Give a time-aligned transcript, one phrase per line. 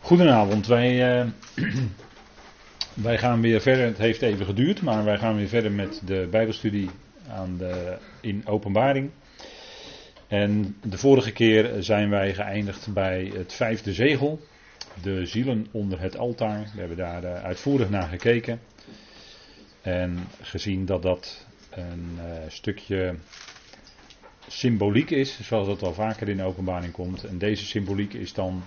[0.00, 1.30] Goedenavond, wij, uh,
[2.94, 3.86] wij gaan weer verder.
[3.86, 6.90] Het heeft even geduurd, maar wij gaan weer verder met de Bijbelstudie
[7.28, 9.10] aan de, in Openbaring.
[10.26, 14.40] En de vorige keer zijn wij geëindigd bij het vijfde zegel,
[15.02, 16.70] de zielen onder het altaar.
[16.74, 18.60] We hebben daar uh, uitvoerig naar gekeken
[19.82, 23.14] en gezien dat dat een uh, stukje
[24.48, 27.24] symboliek is, zoals dat wel vaker in de openbaring komt.
[27.24, 28.62] En deze symboliek is dan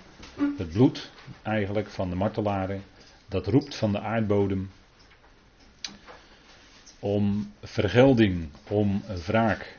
[0.56, 1.10] het bloed
[1.42, 2.82] eigenlijk van de martelaren.
[3.28, 4.70] Dat roept van de aardbodem
[6.98, 9.78] om vergelding, om wraak.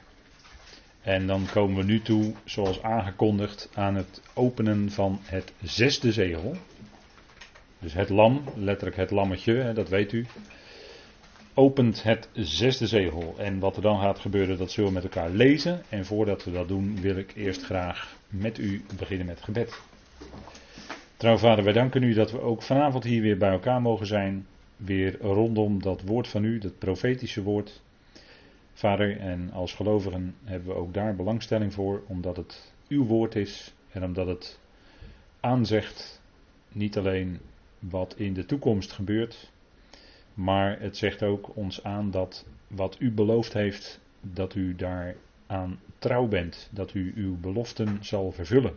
[1.02, 6.56] En dan komen we nu toe, zoals aangekondigd, aan het openen van het zesde zegel.
[7.80, 10.26] Dus het lam, letterlijk het lammetje, dat weet u
[11.60, 13.36] opent het zesde zegel.
[13.38, 15.82] En wat er dan gaat gebeuren, dat zullen we met elkaar lezen.
[15.90, 19.82] En voordat we dat doen, wil ik eerst graag met u beginnen met gebed.
[21.18, 24.48] Trouw vader, wij danken u dat we ook vanavond hier weer bij elkaar mogen zijn.
[24.76, 27.82] Weer rondom dat woord van u, dat profetische woord.
[28.74, 33.74] Vader, en als gelovigen hebben we ook daar belangstelling voor, omdat het uw woord is
[33.92, 34.60] en omdat het
[35.40, 36.22] aanzegt
[36.72, 37.40] niet alleen
[37.80, 39.52] wat in de toekomst gebeurt,
[40.34, 45.16] maar het zegt ook ons aan dat wat u beloofd heeft, dat u daar
[45.48, 48.74] aan trouw bent, dat u uw beloften zal vervullen.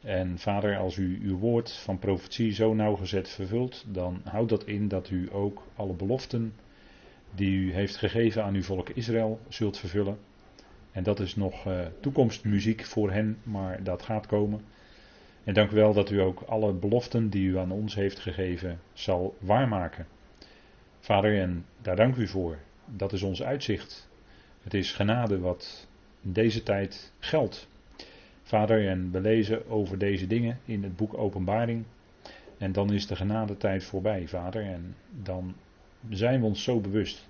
[0.00, 4.88] En vader, als u uw woord van profetie zo nauwgezet vervult, dan houdt dat in
[4.88, 6.54] dat u ook alle beloften
[7.34, 10.18] die u heeft gegeven aan uw volk Israël zult vervullen.
[10.92, 14.60] En dat is nog uh, toekomstmuziek voor hen, maar dat gaat komen.
[15.44, 18.80] En dank u wel dat u ook alle beloften die u aan ons heeft gegeven
[18.92, 20.06] zal waarmaken.
[21.02, 22.58] Vader, en daar dank u voor.
[22.86, 24.08] Dat is ons uitzicht.
[24.62, 25.88] Het is genade wat
[26.20, 27.68] in deze tijd geldt.
[28.42, 31.84] Vader, en we lezen over deze dingen in het boek Openbaring.
[32.58, 34.64] En dan is de genadetijd voorbij, Vader.
[34.64, 35.54] En dan
[36.10, 37.28] zijn we ons zo bewust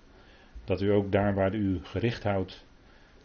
[0.64, 2.64] dat u ook daar waar u gericht houdt,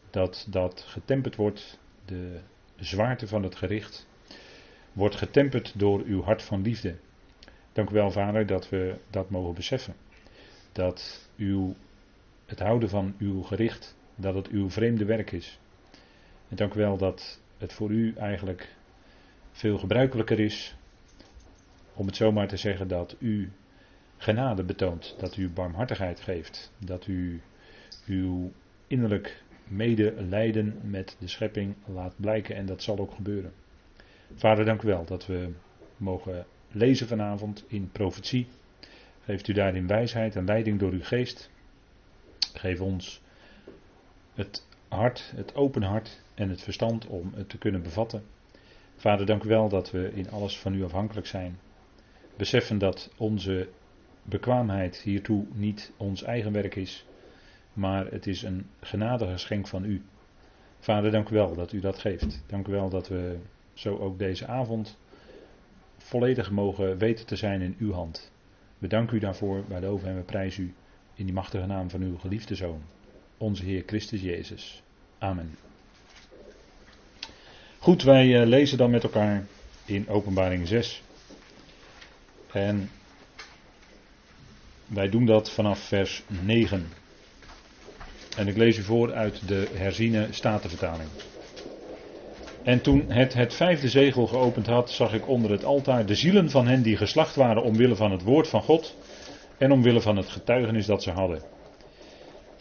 [0.09, 2.39] dat dat getemperd wordt, de
[2.75, 4.07] zwaarte van het gericht,
[4.93, 6.95] wordt getemperd door uw hart van liefde.
[7.73, 9.93] Dank u wel, Vader, dat we dat mogen beseffen
[10.77, 11.75] dat uw,
[12.45, 15.59] het houden van uw gericht, dat het uw vreemde werk is.
[16.49, 18.75] En dank u wel dat het voor u eigenlijk
[19.51, 20.75] veel gebruikelijker is,
[21.93, 23.51] om het zomaar te zeggen, dat u
[24.17, 27.41] genade betoont, dat u barmhartigheid geeft, dat u
[28.05, 28.51] uw
[28.87, 33.53] innerlijk medelijden met de schepping laat blijken en dat zal ook gebeuren.
[34.35, 35.49] Vader, dank u wel dat we
[35.97, 38.47] mogen lezen vanavond in profetie
[39.27, 41.49] Geeft u daarin wijsheid en leiding door uw geest.
[42.53, 43.21] Geef ons
[44.33, 48.23] het hart, het open hart en het verstand om het te kunnen bevatten.
[48.95, 51.59] Vader, dank u wel dat we in alles van u afhankelijk zijn.
[52.37, 53.69] Beseffen dat onze
[54.23, 57.05] bekwaamheid hiertoe niet ons eigen werk is,
[57.73, 60.03] maar het is een genadige schenk van u.
[60.79, 62.43] Vader, dank u wel dat u dat geeft.
[62.45, 63.37] Dank u wel dat we
[63.73, 64.97] zo ook deze avond
[65.97, 68.31] volledig mogen weten te zijn in uw hand.
[68.77, 70.73] We u daarvoor, wij loven en we prijzen u
[71.13, 72.81] in die machtige naam van uw geliefde Zoon,
[73.37, 74.81] onze Heer Christus Jezus.
[75.17, 75.55] Amen.
[77.79, 79.45] Goed, wij uh, lezen dan met elkaar
[79.85, 81.03] in Openbaring 6.
[82.51, 82.89] En
[84.85, 86.87] wij doen dat vanaf vers 9.
[88.37, 91.09] En ik lees u voor uit de herziene statenvertaling.
[92.67, 96.49] En toen het het vijfde zegel geopend had, zag ik onder het altaar de zielen
[96.49, 98.97] van hen die geslacht waren omwille van het woord van God
[99.57, 101.41] en omwille van het getuigenis dat ze hadden.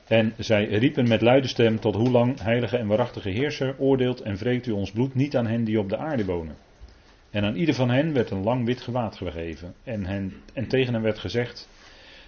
[0.07, 4.37] En zij riepen met luide stem tot hoe lang, heilige en waarachtige heerser, oordeelt en
[4.37, 6.57] wreekt u ons bloed niet aan hen die op de aarde wonen.
[7.31, 9.75] En aan ieder van hen werd een lang wit gewaad gegeven.
[9.85, 11.69] En, hen, en tegen hen werd gezegd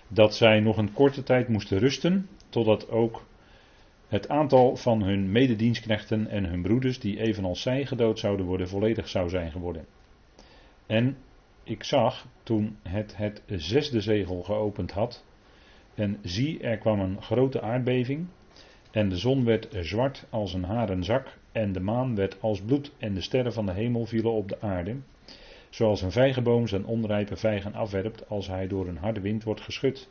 [0.09, 3.27] dat zij nog een korte tijd moesten rusten, totdat ook
[4.09, 9.09] het aantal van hun mededienstknechten en hun broeders, die evenals zij gedood zouden worden, volledig
[9.09, 9.87] zou zijn geworden.
[10.87, 11.17] En
[11.65, 15.25] ik zag toen het het zesde zegel geopend had,
[15.94, 18.27] en zie, er kwam een grote aardbeving,
[18.91, 22.93] en de zon werd zwart als een haren zak, en de maan werd als bloed,
[22.99, 24.97] en de sterren van de hemel vielen op de aarde,
[25.71, 30.09] zoals een vijgenboom zijn onrijpe vijgen afwerpt als hij door een harde wind wordt geschud.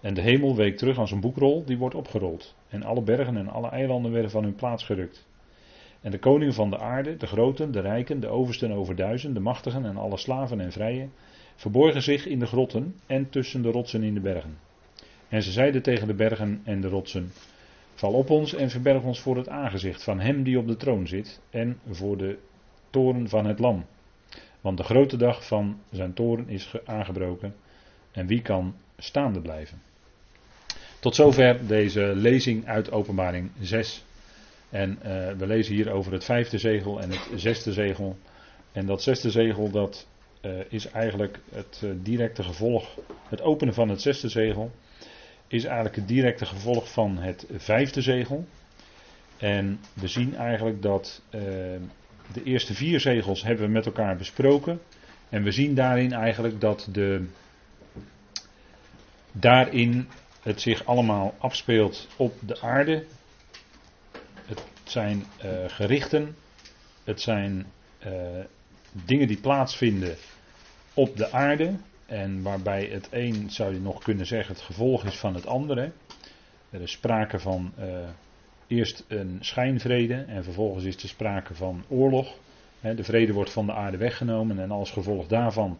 [0.00, 2.54] En de hemel week terug als een boekrol die wordt opgerold.
[2.68, 5.26] En alle bergen en alle eilanden werden van hun plaats gerukt.
[6.00, 9.40] En de koningen van de aarde, de groten, de rijken, de oversten over duizend, de
[9.40, 11.08] machtigen en alle slaven en vrije,
[11.56, 14.58] verborgen zich in de grotten en tussen de rotsen in de bergen.
[15.28, 17.32] En ze zeiden tegen de bergen en de rotsen:
[17.94, 21.06] Val op ons en verberg ons voor het aangezicht van hem die op de troon
[21.06, 22.38] zit en voor de
[22.90, 23.84] toren van het lam.
[24.60, 27.54] Want de grote dag van zijn toren is aangebroken.
[28.12, 29.87] En wie kan staande blijven?
[31.00, 34.04] Tot zover deze lezing uit Openbaring 6.
[34.70, 35.06] En uh,
[35.36, 38.18] we lezen hier over het vijfde zegel en het zesde zegel.
[38.72, 40.06] En dat zesde zegel, dat
[40.42, 42.98] uh, is eigenlijk het uh, directe gevolg.
[43.28, 44.70] Het openen van het zesde zegel
[45.46, 48.46] is eigenlijk het directe gevolg van het vijfde zegel.
[49.36, 51.22] En we zien eigenlijk dat
[52.32, 54.80] de eerste vier zegels hebben we met elkaar besproken.
[55.28, 57.26] En we zien daarin eigenlijk dat de,
[59.32, 60.08] daarin
[60.48, 63.04] het zich allemaal afspeelt op de aarde.
[64.46, 66.36] Het zijn uh, gerichten,
[67.04, 67.66] het zijn
[68.06, 68.12] uh,
[68.90, 70.16] dingen die plaatsvinden
[70.94, 71.74] op de aarde.
[72.06, 75.92] En waarbij het een, zou je nog kunnen zeggen, het gevolg is van het andere.
[76.70, 78.08] Er is sprake van uh,
[78.66, 82.34] eerst een schijnvrede en vervolgens is er sprake van oorlog.
[82.80, 85.78] De vrede wordt van de aarde weggenomen en als gevolg daarvan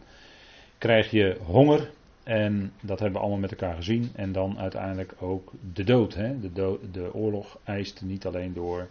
[0.77, 1.89] krijg je honger.
[2.23, 4.11] En dat hebben we allemaal met elkaar gezien.
[4.15, 6.13] En dan uiteindelijk ook de dood.
[6.13, 8.87] De, dood, de oorlog eist niet alleen door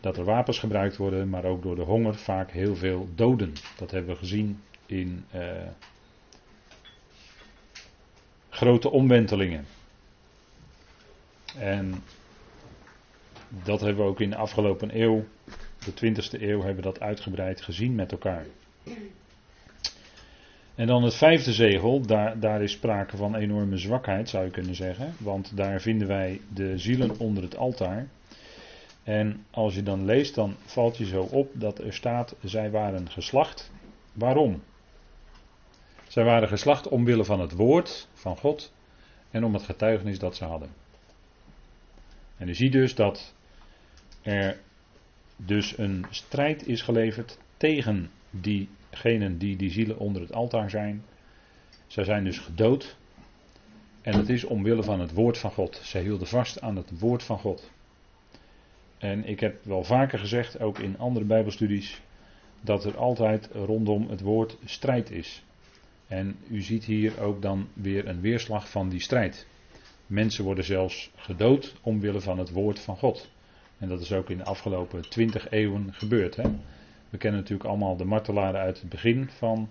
[0.00, 3.52] dat er wapens gebruikt worden, maar ook door de honger vaak heel veel doden.
[3.76, 5.42] Dat hebben we gezien in uh,
[8.48, 9.66] grote omwentelingen.
[11.58, 12.02] En
[13.48, 15.24] dat hebben we ook in de afgelopen eeuw
[15.84, 18.46] de 20e eeuw hebben we dat uitgebreid gezien met elkaar.
[20.80, 24.74] En dan het vijfde zegel, daar, daar is sprake van enorme zwakheid zou je kunnen
[24.74, 25.14] zeggen.
[25.18, 28.08] Want daar vinden wij de zielen onder het altaar.
[29.02, 33.10] En als je dan leest, dan valt je zo op dat er staat, zij waren
[33.10, 33.72] geslacht.
[34.12, 34.62] Waarom?
[36.08, 38.72] Zij waren geslacht omwille van het woord van God
[39.30, 40.70] en om het getuigenis dat ze hadden.
[42.36, 43.34] En u ziet dus dat
[44.22, 44.60] er
[45.36, 48.10] dus een strijd is geleverd tegen
[48.90, 51.04] diegenen die die zielen onder het altaar zijn.
[51.86, 52.96] Zij zijn dus gedood.
[54.02, 55.80] En dat is omwille van het woord van God.
[55.82, 57.70] Zij hielden vast aan het woord van God.
[58.98, 62.00] En ik heb wel vaker gezegd, ook in andere Bijbelstudies,
[62.60, 65.42] dat er altijd rondom het woord strijd is.
[66.06, 69.46] En u ziet hier ook dan weer een weerslag van die strijd.
[70.06, 73.30] Mensen worden zelfs gedood omwille van het woord van God.
[73.78, 76.36] En dat is ook in de afgelopen twintig eeuwen gebeurd.
[76.36, 76.42] Hè?
[77.10, 79.68] We kennen natuurlijk allemaal de martelaren uit het begin van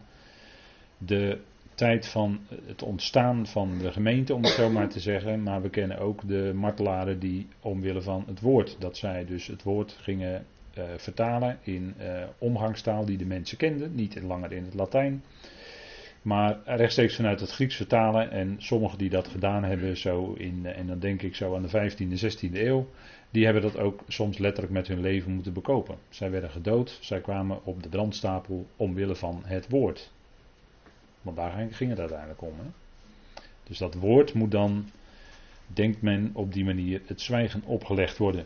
[0.98, 1.40] de
[1.76, 5.44] tijd van het ontstaan van de gemeente, om het zo maar te zeggen.
[5.44, 9.64] Maar we kennen ook de martelaren die omwille van het woord, dat zij dus het
[9.64, 10.46] woord gingen
[10.78, 15.24] uh, vertalen in uh, omgangstaal die de mensen kenden, niet langer in het Latijn.
[16.22, 18.32] Maar rechtstreeks vanuit het Grieks vertalen.
[18.32, 21.92] En sommigen die dat gedaan hebben, zo in, en dan denk ik zo aan de
[21.92, 22.88] 15e, 16e eeuw,
[23.30, 25.98] die hebben dat ook soms letterlijk met hun leven moeten bekopen.
[26.10, 30.12] Zij werden gedood, zij kwamen op de brandstapel omwille van het woord.
[31.22, 32.54] Want daar ging het uiteindelijk om.
[32.58, 32.70] Hè?
[33.64, 34.90] Dus dat woord moet dan,
[35.68, 38.46] denkt men op die manier, het zwijgen opgelegd worden.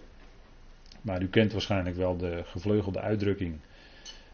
[1.01, 3.55] Maar u kent waarschijnlijk wel de gevleugelde uitdrukking.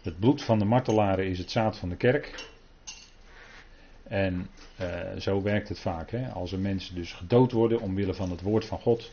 [0.01, 2.49] Het bloed van de martelaren is het zaad van de kerk.
[4.03, 4.47] En
[4.81, 6.11] uh, zo werkt het vaak.
[6.11, 6.29] Hè?
[6.29, 9.11] Als er mensen dus gedood worden omwille van het woord van God,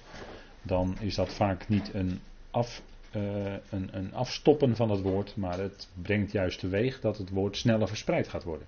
[0.67, 2.21] dan is dat vaak niet een,
[2.51, 2.83] af,
[3.17, 3.23] uh,
[3.71, 7.89] een, een afstoppen van het woord, maar het brengt juist teweeg dat het woord sneller
[7.89, 8.67] verspreid gaat worden.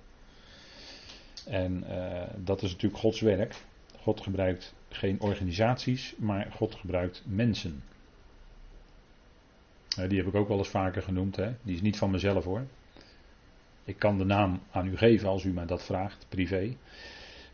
[1.47, 3.55] En uh, dat is natuurlijk Gods werk.
[4.01, 7.83] God gebruikt geen organisaties, maar God gebruikt mensen.
[9.99, 11.37] Uh, die heb ik ook wel eens vaker genoemd.
[11.37, 11.53] Hè?
[11.63, 12.67] Die is niet van mezelf hoor.
[13.85, 16.77] Ik kan de naam aan u geven als u mij dat vraagt, privé.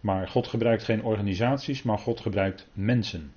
[0.01, 3.33] Maar God gebruikt geen organisaties, maar God gebruikt mensen.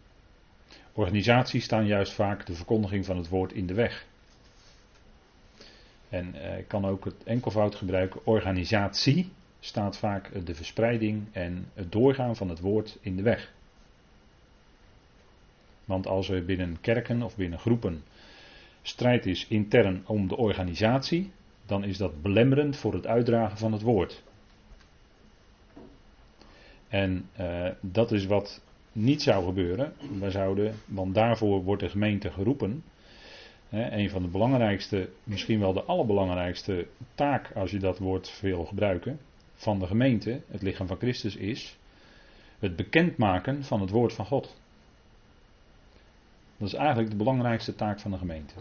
[0.98, 4.06] Organisaties staan juist vaak de verkondiging van het woord in de weg.
[6.10, 8.26] En eh, ik kan ook het enkelvoud gebruiken.
[8.26, 13.54] Organisatie staat vaak de verspreiding en het doorgaan van het woord in de weg.
[15.86, 18.04] Want als er binnen kerken of binnen groepen
[18.82, 21.32] strijd is intern om de organisatie,
[21.66, 24.24] dan is dat belemmerend voor het uitdragen van het woord.
[26.88, 28.62] En uh, dat is wat
[28.98, 29.94] niet zou gebeuren.
[30.20, 32.84] We zouden, want daarvoor wordt de gemeente geroepen.
[33.70, 38.66] Hè, een van de belangrijkste, misschien wel de allerbelangrijkste taak, als je dat woord veel
[38.66, 39.20] gebruiken,
[39.54, 41.78] van de gemeente, het lichaam van Christus, is
[42.60, 44.56] het bekendmaken van het woord van God.
[46.58, 48.54] Dat is eigenlijk de belangrijkste taak van de gemeente.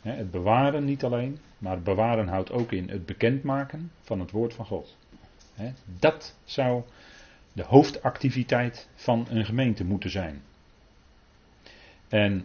[0.00, 4.54] Het bewaren niet alleen, maar het bewaren houdt ook in het bekendmaken van het woord
[4.54, 4.96] van God.
[5.98, 6.82] Dat zou
[7.52, 10.42] de hoofdactiviteit van een gemeente moeten zijn.
[12.08, 12.44] En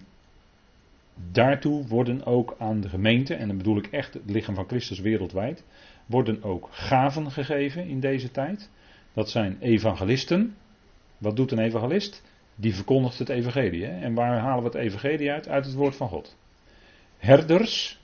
[1.31, 4.99] daartoe worden ook aan de gemeente, en dan bedoel ik echt het lichaam van Christus
[4.99, 5.63] wereldwijd,
[6.05, 8.69] worden ook gaven gegeven in deze tijd.
[9.13, 10.55] Dat zijn evangelisten.
[11.17, 12.23] Wat doet een evangelist?
[12.55, 13.85] Die verkondigt het evangelie.
[13.85, 13.99] Hè?
[13.99, 15.47] En waar halen we het evangelie uit?
[15.47, 16.37] Uit het woord van God.
[17.17, 17.99] Herders.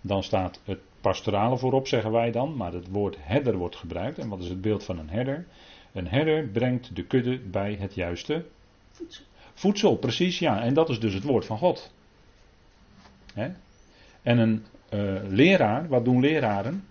[0.00, 2.56] Dan staat het pastorale voorop, zeggen wij dan.
[2.56, 4.18] Maar het woord herder wordt gebruikt.
[4.18, 5.46] En wat is het beeld van een herder?
[5.92, 8.44] Een herder brengt de kudde bij het juiste
[8.90, 9.24] voedsel.
[9.54, 10.62] Voedsel, precies, ja.
[10.62, 11.92] En dat is dus het woord van God.
[13.34, 13.50] Hè?
[14.22, 16.84] En een uh, leraar, wat doen leraren?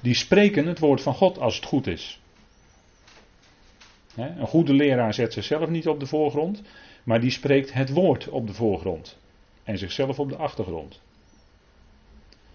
[0.00, 2.20] Die spreken het woord van God als het goed is.
[4.14, 4.28] Hè?
[4.28, 6.62] Een goede leraar zet zichzelf niet op de voorgrond,
[7.04, 9.18] maar die spreekt het woord op de voorgrond.
[9.64, 11.00] En zichzelf op de achtergrond.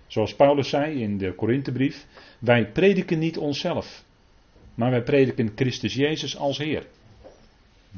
[0.08, 2.06] Zoals Paulus zei in de Korinthebrief:
[2.40, 4.04] Wij prediken niet onszelf,
[4.76, 6.86] maar wij prediken Christus Jezus als Heer.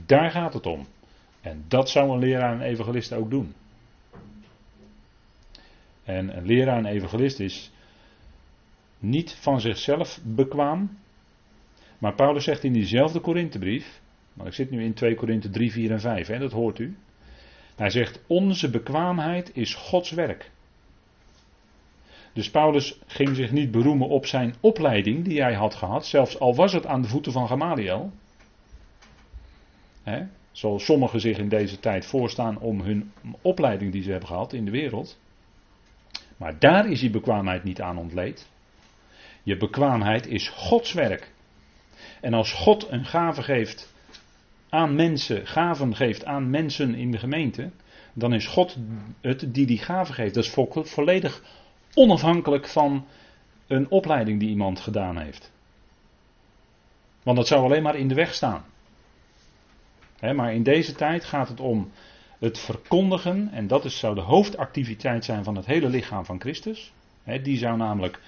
[0.05, 0.87] Daar gaat het om.
[1.41, 3.53] En dat zou een leraar en evangelist ook doen.
[6.03, 7.71] En een leraar en evangelist is
[8.99, 10.97] niet van zichzelf bekwaam.
[11.97, 14.01] Maar Paulus zegt in diezelfde Korinthebrief,
[14.33, 16.97] maar ik zit nu in 2 Korinthe 3, 4 en 5, hè, dat hoort u.
[17.75, 20.51] Hij zegt, onze bekwaamheid is Gods werk.
[22.33, 26.55] Dus Paulus ging zich niet beroemen op zijn opleiding die hij had gehad, zelfs al
[26.55, 28.11] was het aan de voeten van Gamaliel.
[30.03, 34.53] Hè, zoals sommigen zich in deze tijd voorstaan om hun opleiding die ze hebben gehad
[34.53, 35.19] in de wereld.
[36.37, 38.49] Maar daar is je bekwaamheid niet aan ontleed.
[39.43, 41.31] Je bekwaamheid is Gods werk.
[42.21, 43.93] En als God een gave geeft
[44.69, 47.71] aan mensen, gaven geeft aan mensen in de gemeente,
[48.13, 48.77] dan is God
[49.21, 50.33] het die die gave geeft.
[50.33, 50.55] Dat is
[50.91, 51.43] volledig
[51.93, 53.05] onafhankelijk van
[53.67, 55.51] een opleiding die iemand gedaan heeft.
[57.23, 58.65] Want dat zou alleen maar in de weg staan.
[60.35, 61.91] maar in deze tijd gaat het om
[62.39, 66.93] het verkondigen, en dat is, zou de hoofdactiviteit zijn van het hele lichaam van Christus.
[67.43, 68.19] die zou namelijk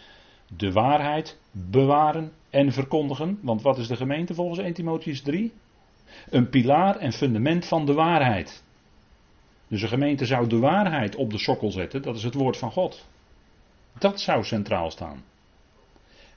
[0.58, 3.40] de waarheid bewaren en verkondigen.
[3.42, 5.54] Want wat is de gemeente volgens 1 Timotheus 3?
[6.30, 8.64] Een pilaar en fundament van de waarheid.
[9.68, 12.72] Dus een gemeente zou de waarheid op de sokkel zetten, dat is het woord van
[12.72, 13.08] God.
[14.00, 15.24] Dat zou centraal staan.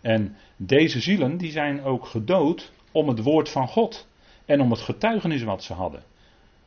[0.00, 4.06] En deze zielen die zijn ook gedood om het woord van God
[4.44, 6.02] en om het getuigenis wat ze hadden.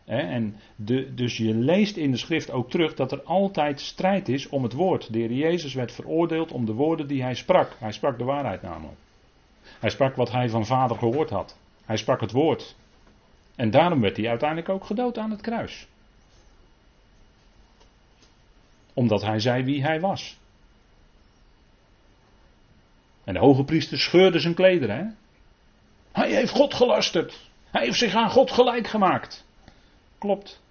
[0.06, 4.50] En de, dus je leest in de schrift ook terug dat er altijd strijd is
[4.50, 5.14] om het woord.
[5.14, 7.76] De heer Jezus werd veroordeeld om de woorden die hij sprak.
[7.80, 8.98] Hij sprak de waarheid namelijk.
[9.80, 11.58] Hij sprak wat hij van vader gehoord had.
[11.86, 12.76] Hij sprak het woord.
[13.56, 15.88] En daarom werd hij uiteindelijk ook gedood aan het kruis.
[18.94, 20.40] Omdat hij zei wie hij was.
[23.28, 25.18] En de hoge priester scheurde zijn klederen.
[26.12, 27.50] Hij heeft God gelasterd.
[27.72, 29.46] Hij heeft zich aan God gelijk gemaakt.
[30.18, 30.62] Klopt.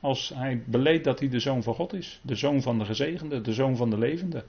[0.00, 2.20] Als hij beleed dat hij de zoon van God is.
[2.22, 4.44] De zoon van de gezegende, de zoon van de levende.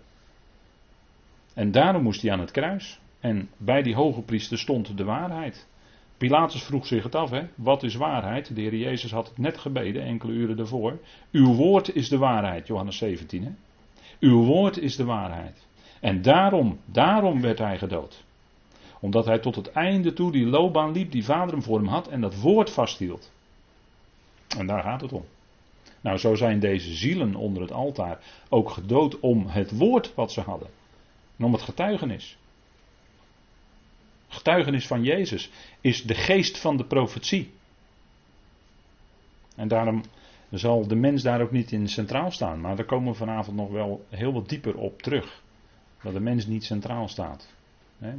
[1.53, 2.99] En daarom moest hij aan het kruis.
[3.19, 5.67] En bij die hoge priester stond de waarheid.
[6.17, 7.47] Pilatus vroeg zich het af, hè?
[7.55, 8.55] wat is waarheid?
[8.55, 10.99] De Heer Jezus had het net gebeden, enkele uren daarvoor.
[11.31, 13.43] Uw woord is de waarheid, Johannes 17.
[13.43, 13.51] Hè?
[14.19, 15.67] Uw woord is de waarheid.
[15.99, 18.23] En daarom, daarom werd hij gedood.
[18.99, 22.07] Omdat hij tot het einde toe die loopbaan liep die vader hem voor hem had
[22.07, 23.31] en dat woord vasthield.
[24.57, 25.25] En daar gaat het om.
[26.01, 30.41] Nou, zo zijn deze zielen onder het altaar ook gedood om het woord wat ze
[30.41, 30.69] hadden.
[31.37, 32.37] En om het getuigenis.
[34.27, 35.49] Getuigenis van Jezus
[35.81, 37.51] is de geest van de profetie.
[39.55, 40.03] En daarom
[40.51, 42.61] zal de mens daar ook niet in centraal staan.
[42.61, 45.41] Maar daar komen we vanavond nog wel heel wat dieper op terug.
[46.03, 47.47] Dat de mens niet centraal staat.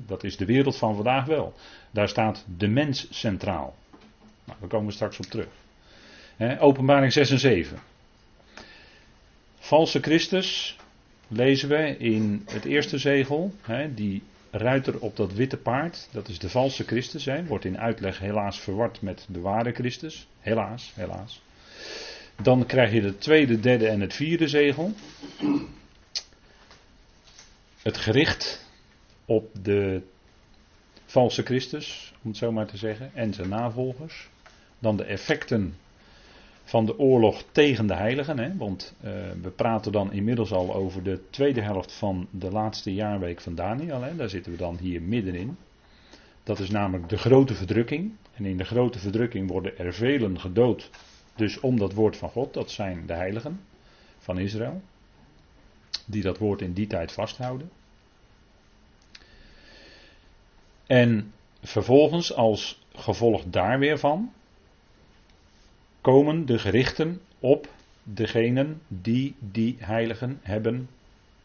[0.07, 1.55] Dat is de wereld van vandaag wel.
[1.91, 3.75] Daar staat de mens centraal.
[4.45, 5.49] Nou, daar komen we straks op terug.
[6.59, 7.79] Openbaring 6 en 7.
[9.59, 10.79] Valse Christus
[11.29, 13.55] lezen we in het eerste zegel.
[13.95, 17.29] Die ruiter op dat witte paard, dat is de valse Christus.
[17.47, 20.29] Wordt in uitleg helaas verward met de ware Christus.
[20.41, 21.43] Helaas, helaas.
[22.43, 24.93] Dan krijg je het tweede, derde en het vierde zegel.
[27.83, 28.67] Het gericht
[29.25, 30.03] op de
[31.05, 34.29] valse Christus, om het zo maar te zeggen, en zijn navolgers.
[34.79, 35.75] Dan de effecten
[36.65, 38.39] van de oorlog tegen de heiligen.
[38.39, 39.11] Hè, want uh,
[39.43, 44.03] we praten dan inmiddels al over de tweede helft van de laatste jaarweek van Daniel.
[44.03, 45.57] Hè, daar zitten we dan hier middenin.
[46.43, 48.13] Dat is namelijk de grote verdrukking.
[48.35, 50.91] En in de grote verdrukking worden er velen gedood.
[51.37, 53.61] Dus om dat woord van God, dat zijn de heiligen
[54.19, 54.83] van Israël.
[56.11, 57.71] Die dat woord in die tijd vasthouden.
[60.87, 64.33] En vervolgens als gevolg daar weer van
[66.01, 67.69] komen de gerichten op
[68.03, 70.89] degenen die die heiligen hebben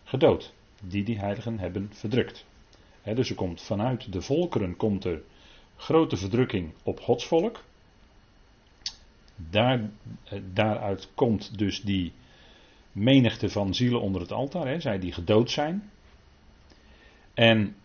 [0.03, 0.53] gedood.
[0.81, 2.45] Die die heiligen hebben verdrukt.
[3.03, 5.21] dus er komt vanuit de volkeren komt er
[5.75, 7.63] grote verdrukking op Gods volk.
[9.35, 9.89] Daar,
[10.23, 12.13] eh, daaruit komt dus die
[12.95, 15.91] menigte van zielen onder het altaar, hè, zij die gedood zijn.
[17.33, 17.75] En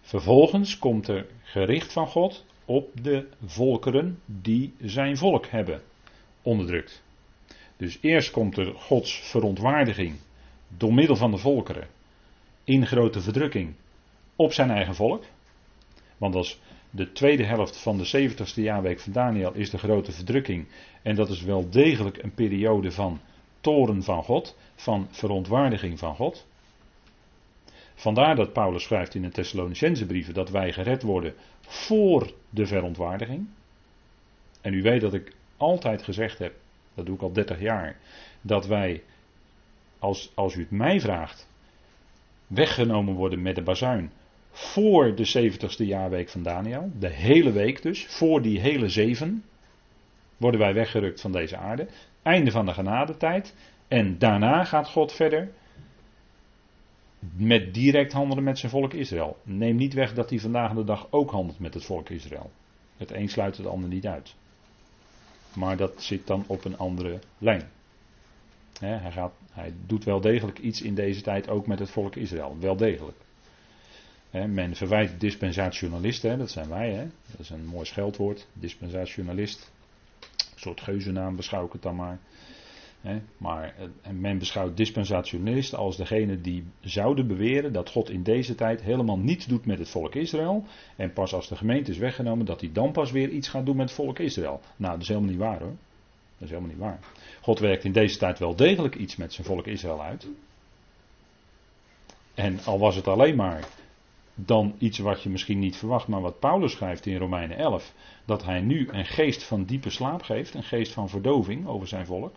[0.00, 5.82] vervolgens komt er gericht van God op de volkeren die zijn volk hebben
[6.42, 7.02] onderdrukt.
[7.76, 10.16] Dus eerst komt er Gods verontwaardiging
[10.68, 11.88] door middel van de volkeren
[12.64, 13.74] in grote verdrukking
[14.36, 15.24] op zijn eigen volk.
[16.16, 16.60] Want als
[16.90, 20.68] de tweede helft van de 70ste jaarweek van Daniel is de grote verdrukking.
[21.02, 23.20] En dat is wel degelijk een periode van
[23.66, 26.46] toren van God, van verontwaardiging van God.
[27.94, 33.48] Vandaar dat Paulus schrijft in de Thessalonicense brieven dat wij gered worden voor de verontwaardiging.
[34.60, 36.54] En u weet dat ik altijd gezegd heb,
[36.94, 37.96] dat doe ik al 30 jaar,
[38.40, 39.02] dat wij,
[39.98, 41.48] als, als u het mij vraagt,
[42.46, 44.12] weggenomen worden met de bazuin
[44.50, 46.90] voor de 70ste jaarweek van Daniel.
[46.98, 49.44] De hele week dus, voor die hele zeven,
[50.36, 51.86] worden wij weggerukt van deze aarde.
[52.26, 53.54] Einde van de genadetijd.
[53.88, 55.48] En daarna gaat God verder
[57.36, 59.36] met direct handelen met zijn volk Israël.
[59.42, 62.50] Neem niet weg dat hij vandaag de dag ook handelt met het volk Israël.
[62.96, 64.34] Het een sluit het ander niet uit.
[65.54, 67.70] Maar dat zit dan op een andere lijn.
[68.80, 72.56] hij, gaat, hij doet wel degelijk iets in deze tijd ook met het volk Israël.
[72.60, 73.18] Wel degelijk.
[74.30, 77.10] men verwijt dispensationalisten, dat zijn wij.
[77.30, 79.70] Dat is een mooi scheldwoord, dispensationalist.
[80.56, 82.18] Soort geuzennaam beschouw ik het dan maar
[83.36, 88.82] maar eh, men beschouwt dispensationalisten als degene die zouden beweren dat God in deze tijd
[88.82, 90.64] helemaal niets doet met het volk Israël.
[90.96, 93.76] En pas als de gemeente is weggenomen, dat hij dan pas weer iets gaat doen
[93.76, 94.60] met het volk Israël.
[94.76, 95.76] Nou, dat is helemaal niet waar hoor.
[96.38, 96.98] Dat is helemaal niet waar.
[97.40, 100.28] God werkt in deze tijd wel degelijk iets met zijn volk Israël uit.
[102.34, 103.68] En al was het alleen maar
[104.38, 107.92] dan iets wat je misschien niet verwacht, maar wat Paulus schrijft in Romeinen 11,
[108.24, 112.06] dat hij nu een geest van diepe slaap geeft, een geest van verdoving over zijn
[112.06, 112.34] volk.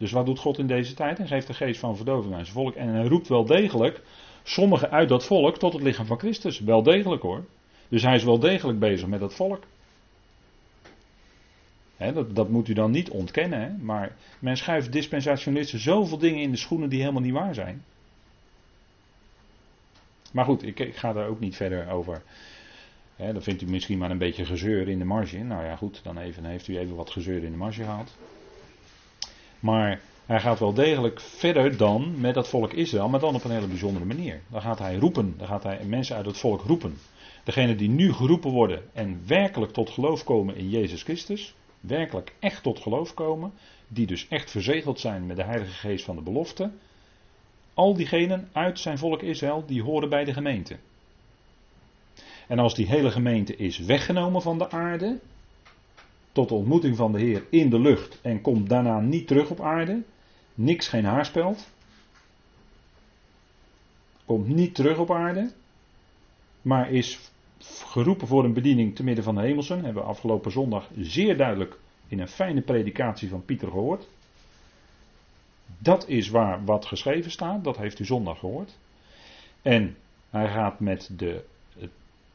[0.00, 1.18] Dus wat doet God in deze tijd?
[1.18, 2.74] Hij geeft de geest van verdoving aan zijn volk.
[2.74, 4.02] En hij roept wel degelijk
[4.42, 6.60] sommigen uit dat volk tot het lichaam van Christus.
[6.60, 7.44] Wel degelijk hoor.
[7.88, 9.62] Dus hij is wel degelijk bezig met dat volk.
[11.96, 13.78] dat, dat, moet u dan niet ontkennen.
[13.82, 17.84] Maar men schuift dispensationalisten zoveel dingen in de schoenen die helemaal niet waar zijn.
[20.30, 22.22] Maar goed, ik, ik ga daar ook niet verder over.
[23.16, 25.38] dan vindt u misschien maar een beetje gezeur in de marge.
[25.38, 28.16] Nou ja, goed, dan even, heeft u even wat gezeur in de marge gehad.
[29.60, 33.50] Maar hij gaat wel degelijk verder dan met dat volk Israël, maar dan op een
[33.50, 34.40] hele bijzondere manier.
[34.48, 36.98] Dan gaat hij roepen, dan gaat hij mensen uit het volk roepen.
[37.44, 42.62] Degenen die nu geroepen worden en werkelijk tot geloof komen in Jezus Christus, werkelijk echt
[42.62, 43.52] tot geloof komen,
[43.88, 46.70] die dus echt verzegeld zijn met de Heilige Geest van de belofte,
[47.80, 50.76] al diegenen uit zijn volk Israël, die horen bij de gemeente.
[52.48, 55.20] En als die hele gemeente is weggenomen van de aarde,
[56.32, 59.60] tot de ontmoeting van de Heer in de lucht en komt daarna niet terug op
[59.60, 60.02] aarde.
[60.54, 61.70] Niks, geen haarspeld.
[64.24, 65.52] Komt niet terug op aarde,
[66.62, 69.84] maar is geroepen voor een bediening te midden van de hemelsen.
[69.84, 74.08] Hebben we afgelopen zondag zeer duidelijk in een fijne predikatie van Pieter gehoord.
[75.78, 78.78] Dat is waar wat geschreven staat, dat heeft u zondag gehoord.
[79.62, 79.96] En
[80.30, 81.44] hij gaat met, de,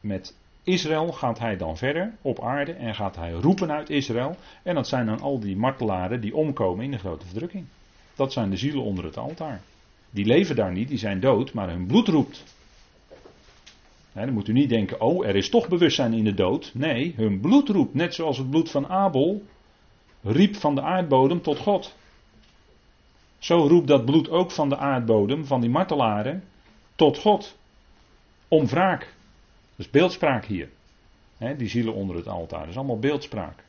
[0.00, 4.36] met Israël gaat hij dan verder op aarde en gaat hij roepen uit Israël.
[4.62, 7.64] En dat zijn dan al die martelaren die omkomen in de grote verdrukking.
[8.14, 9.60] Dat zijn de zielen onder het altaar.
[10.10, 12.44] Die leven daar niet, die zijn dood, maar hun bloed roept.
[14.12, 16.70] dan moet u niet denken, oh, er is toch bewustzijn in de dood.
[16.74, 19.42] Nee, hun bloed roept, net zoals het bloed van Abel
[20.22, 21.96] riep van de aardbodem tot God.
[23.38, 26.44] Zo roept dat bloed ook van de aardbodem, van die martelaren,
[26.94, 27.56] tot God.
[28.48, 29.14] Om wraak.
[29.76, 30.68] Dus beeldspraak hier.
[31.56, 32.60] die zielen onder het altaar.
[32.60, 33.64] Dat is allemaal beeldspraak.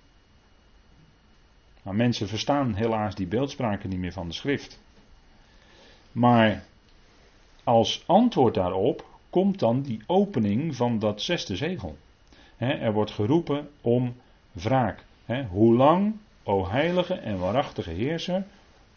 [1.82, 4.80] Maar mensen verstaan helaas die beeldspraken niet meer van de schrift.
[6.12, 6.64] Maar
[7.64, 11.98] als antwoord daarop komt dan die opening van dat zesde zegel.
[12.58, 14.16] er wordt geroepen om
[14.52, 15.04] wraak.
[15.50, 18.46] hoe lang, o heilige en waarachtige heerser,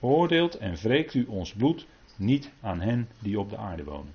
[0.00, 1.86] oordeelt en wreekt u ons bloed
[2.16, 4.14] niet aan hen die op de aarde wonen.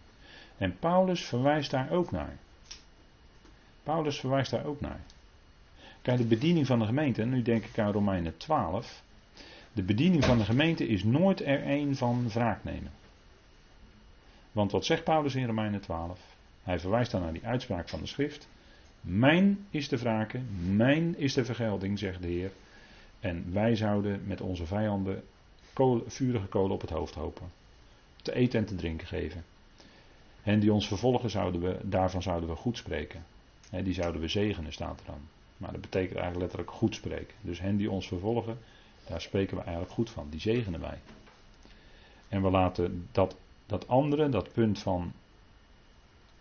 [0.58, 2.38] En Paulus verwijst daar ook naar.
[3.84, 5.00] Paulus verwijst daar ook naar.
[6.02, 9.04] Kijk, de bediening van de gemeente, en nu denk ik aan Romeinen 12.
[9.74, 12.92] De bediening van de gemeente is nooit er een van wraak nemen.
[14.52, 16.20] Want wat zegt Paulus in Romeinen 12?
[16.64, 18.48] Hij verwijst dan naar die uitspraak van de schrift.
[19.02, 22.52] Mijn is de wraken, mijn is de vergelding, zegt de Heer.
[23.20, 25.24] En wij zouden met onze vijanden
[25.76, 27.52] kolen, vurige kolen op het hoofd hopen.
[28.22, 29.46] Te eten en te drinken geven.
[30.44, 33.26] En die ons vervolgen, zouden we, daarvan zouden we goed spreken.
[33.70, 35.22] He, die zouden we zegenen, staat er dan.
[35.58, 37.36] Maar dat betekent eigenlijk letterlijk goed spreken.
[37.42, 38.58] Dus hen die ons vervolgen,
[39.08, 40.28] daar spreken we eigenlijk goed van.
[40.30, 41.00] Die zegenen wij.
[42.28, 43.36] En we laten dat,
[43.66, 45.14] dat andere, dat punt van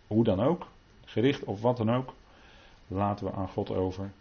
[0.07, 0.67] hoe dan ook,
[1.05, 2.13] gericht of wat dan ook,
[2.87, 4.11] laten we aan God over.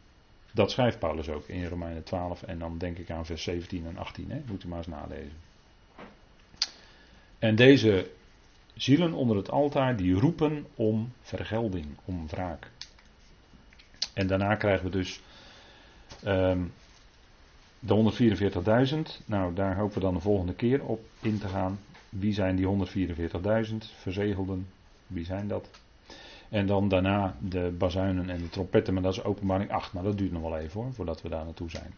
[0.54, 3.96] Dat schrijft Paulus ook in Romeinen 12 en dan denk ik aan vers 17 en
[3.96, 4.30] 18.
[4.30, 4.40] Hè?
[4.46, 5.36] Moet u maar eens nalezen.
[7.38, 8.10] En deze
[8.74, 12.70] zielen onder het altaar die roepen om vergelding, om wraak.
[14.12, 15.20] En daarna krijgen we dus
[16.26, 16.72] um,
[17.78, 18.12] de
[19.20, 19.24] 144.000.
[19.26, 21.78] Nou, daar hopen we dan de volgende keer op in te gaan.
[22.08, 22.88] Wie zijn die
[23.66, 24.66] 144.000 verzegelden?
[25.06, 25.68] Wie zijn dat?
[26.54, 29.92] En dan daarna de bazuinen en de trompetten, maar dat is openbaring 8.
[29.92, 31.94] Maar dat duurt nog wel even hoor, voordat we daar naartoe zijn.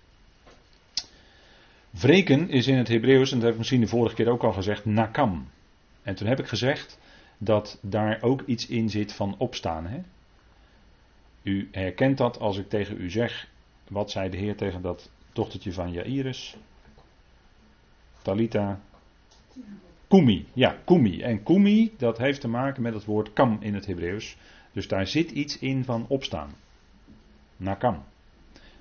[1.90, 4.52] Wreken is in het Hebreeuws, en dat heb ik misschien de vorige keer ook al
[4.52, 5.48] gezegd, nakam.
[6.02, 6.98] En toen heb ik gezegd
[7.38, 9.86] dat daar ook iets in zit van opstaan.
[9.86, 10.00] Hè?
[11.42, 13.48] U herkent dat als ik tegen u zeg,
[13.88, 16.56] wat zei de Heer tegen dat dochtertje van Jairus?
[18.22, 18.80] Talita.
[20.08, 21.20] Kumi, ja, Kumi.
[21.22, 24.36] En Kumi, dat heeft te maken met het woord kam in het Hebreeuws.
[24.72, 26.54] Dus daar zit iets in van opstaan.
[27.56, 28.02] Nakam.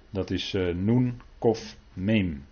[0.09, 2.45] Dat is uh, Kof, Meem.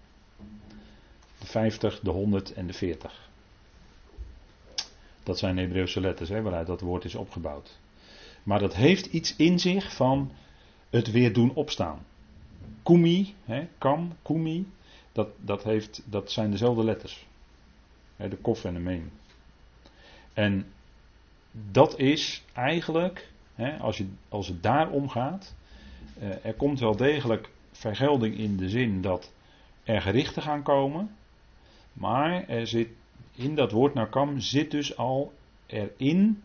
[1.40, 3.30] De 50, de 100 en de 40.
[5.24, 7.80] Dat zijn Hebreeuwse letters hè, waaruit dat woord is opgebouwd.
[8.44, 10.32] Maar dat heeft iets in zich van
[10.90, 12.06] het weer doen opstaan.
[12.84, 14.68] Kumi, hè, kam, kumi,
[15.12, 17.26] dat, dat, heeft, dat zijn dezelfde letters.
[18.18, 19.12] De kof en de meen.
[20.34, 20.66] En
[21.52, 23.30] dat is eigenlijk,
[23.80, 25.56] als, je, als het daarom gaat,
[26.20, 29.32] eh, er komt wel degelijk vergelding in de zin dat
[29.84, 31.16] er gerichten gaan komen.
[31.94, 32.90] Maar er zit
[33.36, 35.34] in dat woord nakam zit dus al
[35.66, 36.44] erin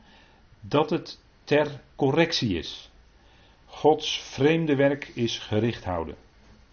[0.61, 2.90] dat het ter correctie is.
[3.64, 6.16] Gods vreemde werk is gericht houden.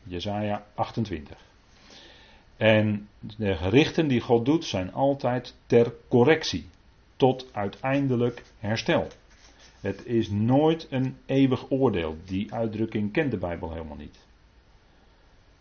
[0.04, 1.45] Jezaja 28.
[2.58, 6.66] En de gerichten die God doet zijn altijd ter correctie.
[7.16, 9.08] Tot uiteindelijk herstel.
[9.80, 12.18] Het is nooit een eeuwig oordeel.
[12.26, 14.28] Die uitdrukking kent de Bijbel helemaal niet.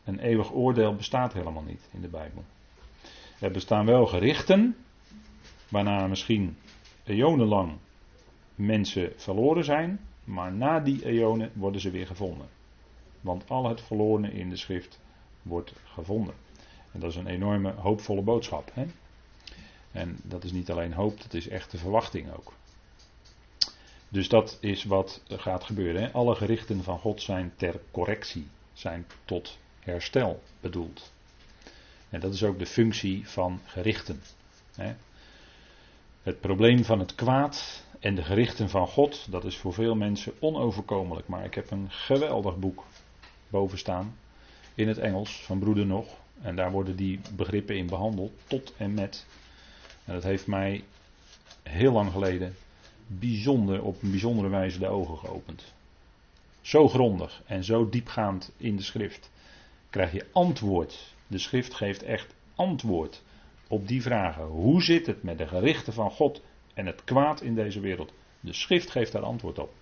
[0.05, 2.45] Een eeuwig oordeel bestaat helemaal niet in de Bijbel.
[3.41, 4.77] Er bestaan wel gerichten,
[5.69, 6.57] waarna misschien
[7.05, 7.73] eonenlang
[8.55, 12.49] mensen verloren zijn, maar na die eonen worden ze weer gevonden.
[13.21, 15.01] Want al het verlorene in de schrift
[15.43, 16.35] wordt gevonden.
[16.95, 18.71] En dat is een enorme hoopvolle boodschap.
[18.75, 18.87] Hè?
[19.93, 22.53] En dat is niet alleen hoop, dat is echt de verwachting ook.
[24.09, 26.03] Dus dat is wat gaat gebeuren.
[26.03, 26.13] Hè?
[26.13, 31.13] Alle gerichten van God zijn ter correctie, zijn tot herstel bedoeld.
[32.09, 34.23] En dat is ook de functie van gerichten.
[34.75, 34.95] Hè?
[36.23, 40.33] Het probleem van het kwaad en de gerichten van God, dat is voor veel mensen
[40.41, 41.29] onoverkomelijk.
[41.29, 42.85] Maar ik heb een geweldig boek
[43.49, 44.17] boven staan
[44.75, 46.23] in het Engels van Broeder Nog.
[46.45, 49.27] En daar worden die begrippen in behandeld, tot en met.
[50.05, 50.85] En dat heeft mij
[51.63, 52.55] heel lang geleden
[53.07, 55.73] bijzonder, op een bijzondere wijze de ogen geopend.
[56.61, 59.31] Zo grondig en zo diepgaand in de schrift
[59.91, 61.15] krijg je antwoord.
[61.27, 63.23] De schrift geeft echt antwoord
[63.69, 64.45] op die vragen.
[64.45, 66.43] Hoe zit het met de gerichten van God
[66.75, 68.13] en het kwaad in deze wereld?
[68.41, 69.73] De schrift geeft daar antwoord op.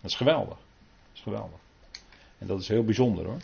[0.00, 0.58] Dat is geweldig.
[0.58, 1.58] Dat is geweldig.
[2.38, 3.40] En dat is heel bijzonder hoor.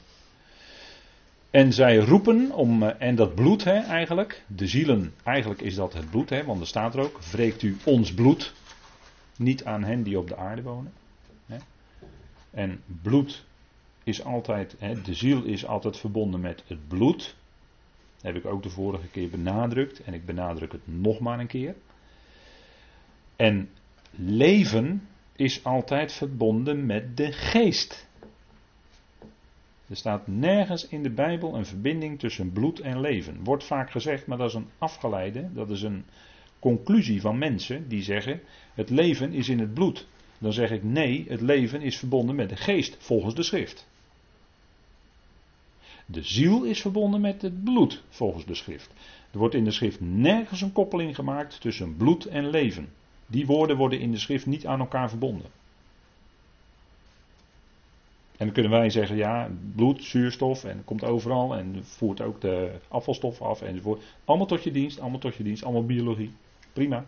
[1.57, 5.93] En zij roepen om, eh, en dat bloed hè, eigenlijk, de zielen, eigenlijk is dat
[5.93, 8.55] het bloed, hè, want er staat er ook, wreekt u ons bloed,
[9.37, 10.93] niet aan hen die op de aarde wonen.
[11.47, 11.57] Hè.
[12.51, 13.45] En bloed
[14.05, 17.37] is altijd, hè, de ziel is altijd verbonden met het bloed.
[18.17, 21.47] Dat heb ik ook de vorige keer benadrukt en ik benadruk het nog maar een
[21.47, 21.75] keer.
[23.37, 23.69] En
[24.11, 28.07] leven is altijd verbonden met de geest.
[29.89, 33.45] Er staat nergens in de Bijbel een verbinding tussen bloed en leven.
[33.45, 36.05] Wordt vaak gezegd, maar dat is een afgeleide, dat is een
[36.59, 38.41] conclusie van mensen die zeggen:
[38.75, 40.07] het leven is in het bloed.
[40.39, 43.87] Dan zeg ik nee, het leven is verbonden met de geest, volgens de schrift.
[46.07, 48.91] De ziel is verbonden met het bloed, volgens de schrift.
[49.31, 52.89] Er wordt in de schrift nergens een koppeling gemaakt tussen bloed en leven.
[53.27, 55.51] Die woorden worden in de schrift niet aan elkaar verbonden.
[58.37, 62.79] En dan kunnen wij zeggen, ja, bloed, zuurstof en komt overal en voert ook de
[62.89, 64.03] afvalstof af enzovoort.
[64.25, 66.33] Allemaal tot je dienst, allemaal tot je dienst, allemaal biologie.
[66.73, 67.07] Prima.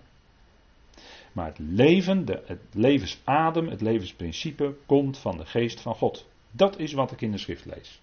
[1.33, 6.29] Maar het leven, de, het levensadem, het levensprincipe komt van de geest van God.
[6.51, 8.01] Dat is wat ik in de schrift lees.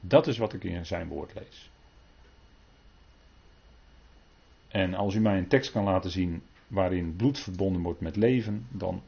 [0.00, 1.70] Dat is wat ik in zijn woord lees.
[4.68, 8.66] En als u mij een tekst kan laten zien waarin bloed verbonden wordt met leven,
[8.70, 9.02] dan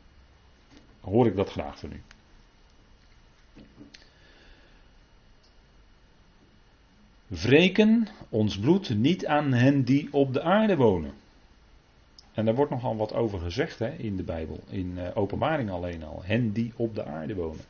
[1.00, 2.02] hoor ik dat graag van u.
[7.26, 11.12] Wreken ons bloed niet aan hen die op de aarde wonen.
[12.32, 16.04] En daar wordt nogal wat over gezegd hè, in de Bijbel, in uh, openbaring alleen
[16.04, 16.22] al.
[16.24, 17.64] Hen die op de aarde wonen.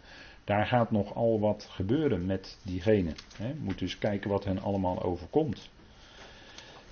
[0.44, 3.14] Daar gaat nogal wat gebeuren met diegenen.
[3.36, 3.54] Hè.
[3.54, 5.70] Moet dus kijken wat hen allemaal overkomt.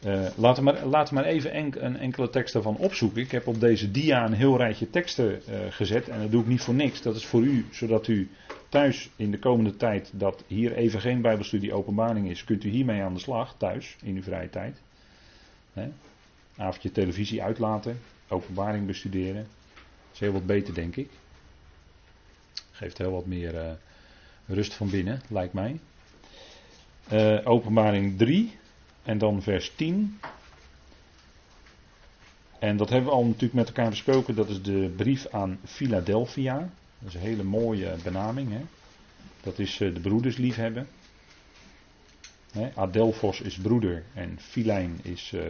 [0.04, 3.22] Uh, laten, we maar, maar even een enkele tekst daarvan opzoeken.
[3.22, 6.08] Ik heb op deze dia een heel rijtje teksten uh, gezet.
[6.08, 7.02] En dat doe ik niet voor niks.
[7.02, 8.30] Dat is voor u, zodat u
[8.68, 13.02] thuis in de komende tijd, dat hier even geen Bijbelstudie openbaring is, kunt u hiermee
[13.02, 14.80] aan de slag, thuis, in uw vrije tijd.
[15.72, 15.88] Hè?
[16.56, 19.46] Avondje televisie uitlaten, openbaring bestuderen.
[19.74, 21.10] Dat is heel wat beter, denk ik.
[22.70, 23.70] Geeft heel wat meer uh,
[24.46, 25.78] rust van binnen, lijkt mij.
[27.44, 28.52] Openbaring 3
[29.04, 30.18] en dan vers 10.
[32.58, 34.34] En dat hebben we al natuurlijk met elkaar besproken.
[34.34, 36.58] Dat is de brief aan Philadelphia.
[36.98, 38.50] Dat is een hele mooie benaming.
[38.50, 38.60] Hè?
[39.40, 40.88] Dat is uh, de broeders liefhebben.
[42.74, 45.42] Adelphos is broeder en Filijn is uh,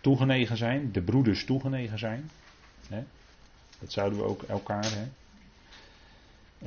[0.00, 0.92] toegenegen zijn.
[0.92, 2.30] De broeders toegenegen zijn.
[3.78, 4.84] Dat zouden we ook elkaar.
[4.84, 5.08] Hè?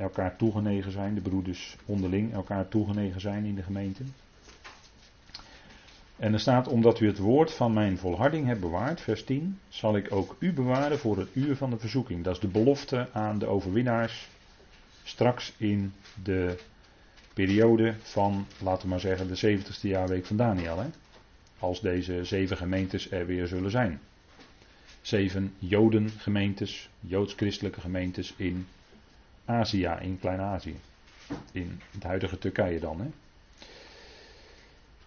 [0.02, 1.14] Elkaar toegenegen zijn.
[1.14, 4.02] De broeders onderling elkaar toegenegen zijn in de gemeente.
[6.20, 9.96] En er staat, omdat u het woord van mijn volharding hebt bewaard, vers 10, zal
[9.96, 12.24] ik ook u bewaren voor het uur van de verzoeking.
[12.24, 14.28] Dat is de belofte aan de overwinnaars
[15.02, 16.58] straks in de
[17.34, 20.78] periode van, laten we maar zeggen, de 70ste jaarweek van Daniel.
[20.78, 20.86] Hè?
[21.58, 24.00] Als deze zeven gemeentes er weer zullen zijn.
[25.00, 28.66] Zeven Jodengemeentes, Joods-christelijke gemeentes in
[29.44, 30.76] Azië, in Klein-Azië.
[31.52, 33.00] In het huidige Turkije dan.
[33.00, 33.06] Hè?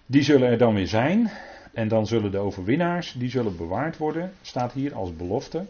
[0.05, 1.31] Die zullen er dan weer zijn.
[1.73, 5.65] En dan zullen de overwinnaars, die zullen bewaard worden, staat hier als belofte.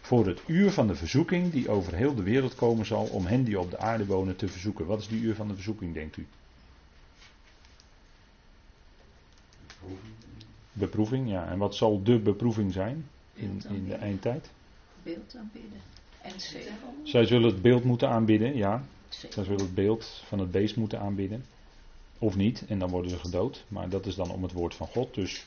[0.00, 3.44] Voor het uur van de verzoeking die over heel de wereld komen zal om hen
[3.44, 4.86] die op de aarde wonen te verzoeken.
[4.86, 6.26] Wat is die uur van de verzoeking, denkt u?
[10.72, 11.48] Beproeving, ja.
[11.48, 14.50] En wat zal de beproeving zijn in, in de eindtijd?
[15.02, 15.80] Beeld aanbidden.
[16.22, 16.32] En.
[17.02, 18.84] Zij zullen het beeld moeten aanbidden, ja.
[19.08, 21.44] Zij zullen het beeld van het beest moeten aanbidden.
[22.24, 23.64] Of niet, en dan worden ze gedood.
[23.68, 25.14] Maar dat is dan om het woord van God.
[25.14, 25.46] Dus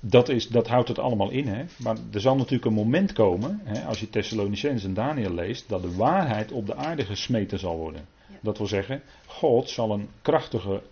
[0.00, 1.46] dat, is, dat houdt het allemaal in.
[1.46, 1.64] Hè?
[1.78, 5.82] Maar er zal natuurlijk een moment komen, hè, als je Thessalonicense en Daniel leest, dat
[5.82, 8.06] de waarheid op de aarde gesmeten zal worden.
[8.40, 10.82] Dat wil zeggen, God zal een krachtige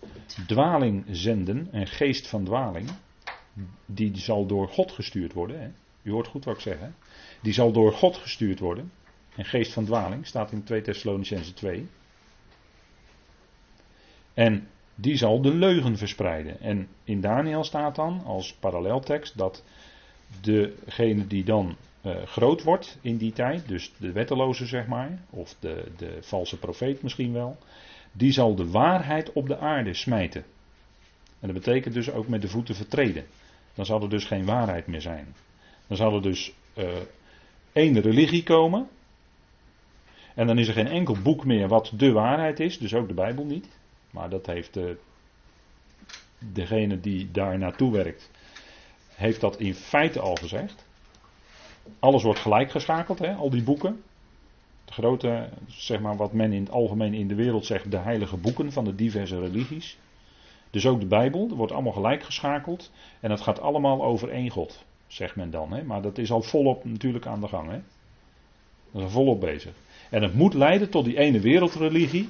[0.46, 2.90] dwaling zenden, een geest van dwaling.
[3.86, 5.60] Die zal door God gestuurd worden.
[5.60, 5.68] Hè?
[6.02, 6.78] U hoort goed wat ik zeg.
[6.78, 6.88] Hè?
[7.42, 8.92] Die zal door God gestuurd worden.
[9.36, 11.88] Een geest van dwaling staat in 2 Thessalonicense 2.
[14.38, 16.60] En die zal de leugen verspreiden.
[16.60, 19.64] En in Daniel staat dan als paralleltekst dat
[20.40, 25.56] degene die dan uh, groot wordt in die tijd, dus de wetteloze zeg maar, of
[25.60, 27.58] de, de valse profeet misschien wel,
[28.12, 30.44] die zal de waarheid op de aarde smijten.
[31.40, 33.24] En dat betekent dus ook met de voeten vertreden.
[33.74, 35.34] Dan zal er dus geen waarheid meer zijn.
[35.86, 36.88] Dan zal er dus uh,
[37.72, 38.88] één religie komen.
[40.34, 43.14] En dan is er geen enkel boek meer wat de waarheid is, dus ook de
[43.14, 43.68] Bijbel niet.
[44.10, 44.96] Maar dat heeft de,
[46.38, 48.30] degene die daar naartoe werkt,
[49.14, 50.86] heeft dat in feite al gezegd.
[51.98, 54.02] Alles wordt gelijk geschakeld, hè, al die boeken.
[54.84, 58.36] De grote, zeg maar wat men in het algemeen in de wereld zegt, de heilige
[58.36, 59.98] boeken van de diverse religies.
[60.70, 62.90] Dus ook de Bijbel, er wordt allemaal gelijk geschakeld.
[63.20, 65.72] En dat gaat allemaal over één God, zegt men dan.
[65.72, 65.82] Hè.
[65.82, 67.70] Maar dat is al volop natuurlijk aan de gang.
[67.70, 67.80] Hè.
[68.90, 69.72] Dat is volop bezig.
[70.10, 72.28] En het moet leiden tot die ene wereldreligie.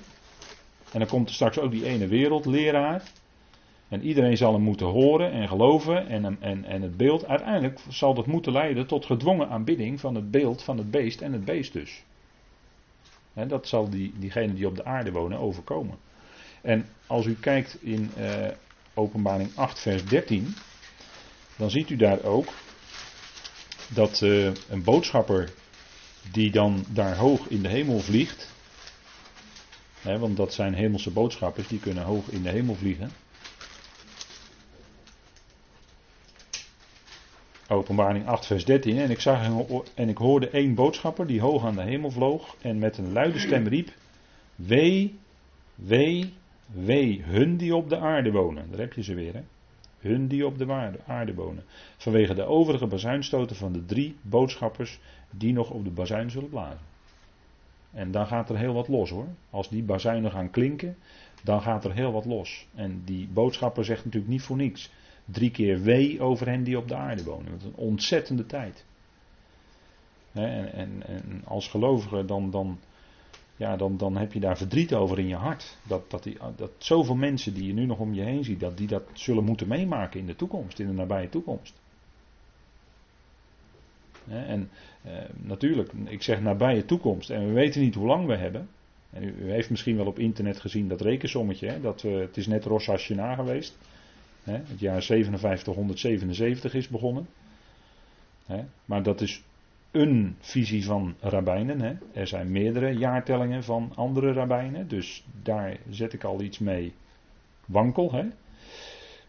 [0.92, 3.02] En dan komt er straks ook die ene wereldleraar.
[3.88, 6.08] En iedereen zal hem moeten horen en geloven.
[6.08, 7.26] En, en, en het beeld.
[7.26, 11.32] Uiteindelijk zal dat moeten leiden tot gedwongen aanbidding van het beeld van het beest en
[11.32, 12.02] het beest dus.
[13.34, 15.96] En dat zal die, diegenen die op de aarde wonen overkomen.
[16.60, 18.46] En als u kijkt in uh,
[18.94, 20.54] Openbaring 8, vers 13.
[21.56, 22.46] Dan ziet u daar ook
[23.88, 25.50] dat uh, een boodschapper
[26.32, 28.56] die dan daar hoog in de hemel vliegt
[30.02, 33.10] want dat zijn hemelse boodschappers, die kunnen hoog in de hemel vliegen.
[37.68, 38.98] Openbaring 8, vers 13.
[38.98, 42.78] En ik, zag en ik hoorde één boodschapper die hoog aan de hemel vloog en
[42.78, 43.92] met een luide stem riep:
[44.54, 45.18] Wee,
[45.74, 46.34] wee,
[46.66, 48.70] wee, hun die op de aarde wonen.
[48.70, 49.42] Daar heb je ze weer, hè?
[49.98, 51.64] Hun die op de aarde wonen.
[51.96, 54.98] Vanwege de overige bazuinstoten van de drie boodschappers
[55.30, 56.87] die nog op de bazuin zullen blazen.
[57.92, 59.28] En dan gaat er heel wat los hoor.
[59.50, 60.96] Als die bazuinen gaan klinken,
[61.42, 62.66] dan gaat er heel wat los.
[62.74, 64.90] En die boodschapper zegt natuurlijk niet voor niks.
[65.24, 67.50] Drie keer wee over hen die op de aarde wonen.
[67.50, 68.84] Dat is een ontzettende tijd.
[70.32, 72.78] En, en, en als gelovige dan, dan,
[73.56, 75.78] ja, dan, dan heb je daar verdriet over in je hart.
[75.86, 78.76] Dat, dat, die, dat zoveel mensen die je nu nog om je heen ziet, dat
[78.76, 81.80] die dat zullen moeten meemaken in de toekomst, in de nabije toekomst.
[84.30, 84.70] En
[85.02, 88.68] eh, natuurlijk, ik zeg nabije toekomst en we weten niet hoe lang we hebben.
[89.10, 92.86] En u, heeft misschien wel op internet gezien dat rekensommetje, dat het is net Rosh
[92.86, 93.78] Hashanah geweest.
[94.42, 97.26] Het jaar 5777 is begonnen.
[98.84, 99.42] Maar dat is
[99.90, 102.00] een visie van rabbijnen.
[102.12, 106.92] Er zijn meerdere jaartellingen van andere rabbijnen, dus daar zet ik al iets mee
[107.66, 108.12] wankel.
[108.12, 108.24] Hè.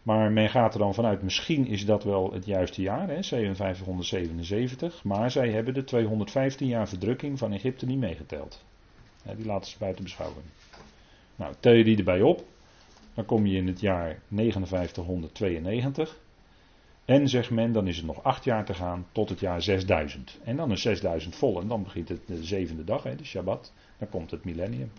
[0.02, 5.04] Maar men gaat er dan vanuit, misschien is dat wel het juiste jaar, hè, 5777.
[5.04, 8.64] Maar zij hebben de 215 jaar verdrukking van Egypte niet meegeteld.
[9.36, 10.44] die laten ze buiten beschouwing.
[11.36, 12.44] Nou, tel je die erbij op,
[13.14, 16.18] dan kom je in het jaar 5992.
[17.04, 20.38] En zegt men, dan is het nog acht jaar te gaan tot het jaar 6000.
[20.44, 23.72] En dan is 6000 vol en dan begint het de zevende dag, hè, de Shabbat.
[23.98, 24.92] Dan komt het millennium.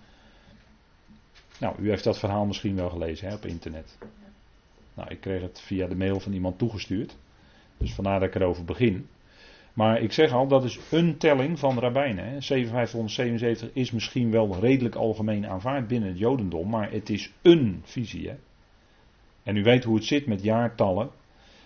[1.59, 3.97] Nou, u heeft dat verhaal misschien wel gelezen hè, op internet.
[5.01, 7.17] Nou, ik kreeg het via de mail van iemand toegestuurd.
[7.77, 9.07] Dus vandaar dat ik erover begin.
[9.73, 12.43] Maar ik zeg al, dat is een telling van rabbijnen.
[12.43, 18.29] 7577 is misschien wel redelijk algemeen aanvaard binnen het Jodendom, maar het is een visie.
[18.29, 18.35] Hè?
[19.43, 21.09] En u weet hoe het zit met jaartallen,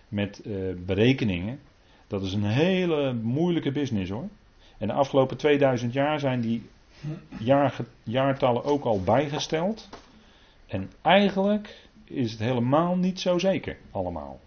[0.08, 1.60] met uh, berekeningen.
[2.08, 4.28] Dat is een hele moeilijke business hoor.
[4.78, 6.64] En de afgelopen 2000 jaar zijn die
[7.40, 9.90] jaar, jaartallen ook al bijgesteld.
[10.68, 14.40] En eigenlijk is het helemaal niet zo zeker allemaal.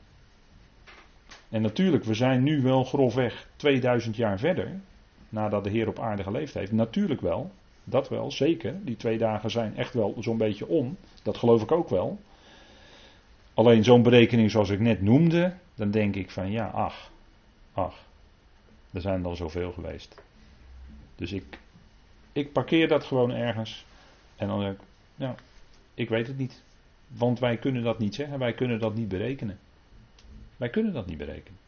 [1.49, 4.81] En natuurlijk, we zijn nu wel grofweg 2000 jaar verder,
[5.29, 6.73] nadat de Heer op aarde geleefd heeft.
[6.73, 7.51] Natuurlijk wel,
[7.85, 8.85] dat wel, zeker.
[8.85, 10.97] Die twee dagen zijn echt wel zo'n beetje om.
[11.23, 12.19] Dat geloof ik ook wel.
[13.55, 17.11] Alleen zo'n berekening zoals ik net noemde, dan denk ik van ja, ach,
[17.73, 18.05] ach,
[18.93, 20.23] er zijn al zoveel geweest.
[21.17, 21.59] Dus ik,
[22.33, 23.87] ik parkeer dat gewoon ergens
[24.37, 25.35] en dan denk ik, ja,
[25.95, 26.63] ik weet het niet.
[27.09, 29.59] Want wij kunnen dat niet zeggen, wij kunnen dat niet berekenen.
[30.57, 31.59] Wij kunnen dat niet berekenen.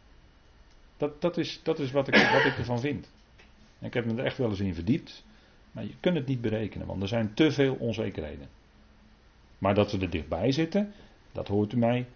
[0.96, 3.10] Dat, dat, is, dat is wat ik, wat ik ervan vind.
[3.80, 5.24] ik heb me er echt wel eens in verdiept.
[5.72, 8.48] Maar je kunt het niet berekenen, want er zijn te veel onzekerheden.
[9.58, 10.92] Maar dat we er dichtbij zitten,
[11.32, 12.06] dat hoort u mij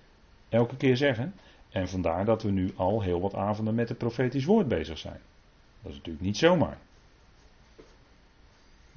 [0.49, 1.35] elke keer zeggen.
[1.71, 5.21] En vandaar dat we nu al heel wat avonden met het profetisch woord bezig zijn.
[5.83, 6.79] Dat is natuurlijk niet zomaar.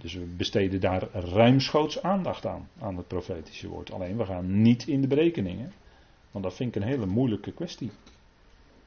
[0.08, 3.92] Dus we besteden daar ruimschoots aandacht aan, aan het profetische woord.
[3.92, 5.74] Alleen we gaan niet in de berekeningen,
[6.32, 7.92] want dat vind ik een hele moeilijke kwestie.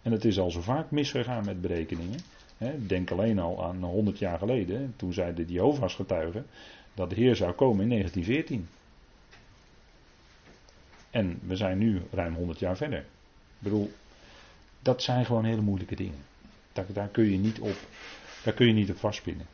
[0.03, 2.21] En het is al zo vaak misgegaan met berekeningen.
[2.87, 6.47] Denk alleen al aan 100 jaar geleden, toen zeiden de Jehovah's getuigen
[6.95, 8.69] dat de Heer zou komen in 1914.
[11.11, 12.99] En we zijn nu ruim 100 jaar verder.
[12.99, 13.07] Ik
[13.59, 13.93] bedoel,
[14.83, 16.25] dat zijn gewoon hele moeilijke dingen.
[16.73, 17.77] Daar, daar kun je niet op,
[18.45, 19.47] daar kun je niet op vastpinnen.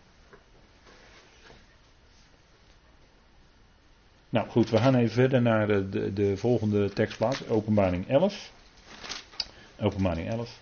[4.37, 8.53] Nou goed, we gaan even verder naar de, de, de volgende tekstplaats, openbaring 11.
[9.81, 10.61] Openbaring 11.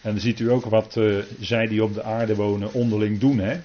[0.00, 3.38] En dan ziet u ook wat uh, zij die op de aarde wonen onderling doen.
[3.38, 3.60] Hè?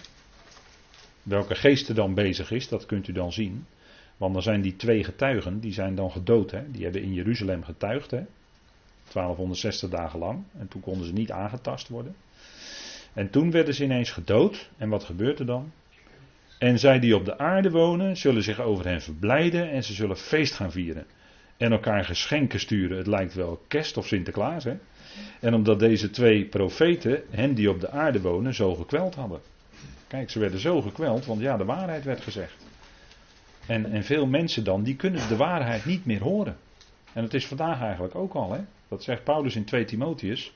[1.24, 3.66] Welke geesten dan bezig is, dat kunt u dan zien.
[4.18, 6.52] Want dan zijn die twee getuigen, die zijn dan gedood.
[6.52, 6.72] Hè?
[6.72, 8.12] Die hebben in Jeruzalem getuigd.
[8.12, 8.24] Hè?
[9.12, 10.44] 1260 dagen lang.
[10.58, 12.16] En toen konden ze niet aangetast worden.
[13.16, 14.70] En toen werden ze ineens gedood.
[14.78, 15.72] En wat gebeurt er dan?
[16.60, 20.18] En zij die op de aarde wonen, zullen zich over hen verblijden en ze zullen
[20.18, 21.06] feest gaan vieren.
[21.58, 22.98] En elkaar geschenken sturen.
[22.98, 24.78] Het lijkt wel kerst of Sinterklaas, hè?
[25.40, 29.40] En omdat deze twee profeten, hen die op de aarde wonen, zo gekweld hadden.
[30.08, 32.66] Kijk, ze werden zo gekweld, want ja, de waarheid werd gezegd.
[33.66, 36.58] En, en veel mensen dan, die kunnen de waarheid niet meer horen.
[37.14, 38.60] En dat is vandaag eigenlijk ook al, hè?
[38.88, 40.54] Dat zegt Paulus in 2 Timotheus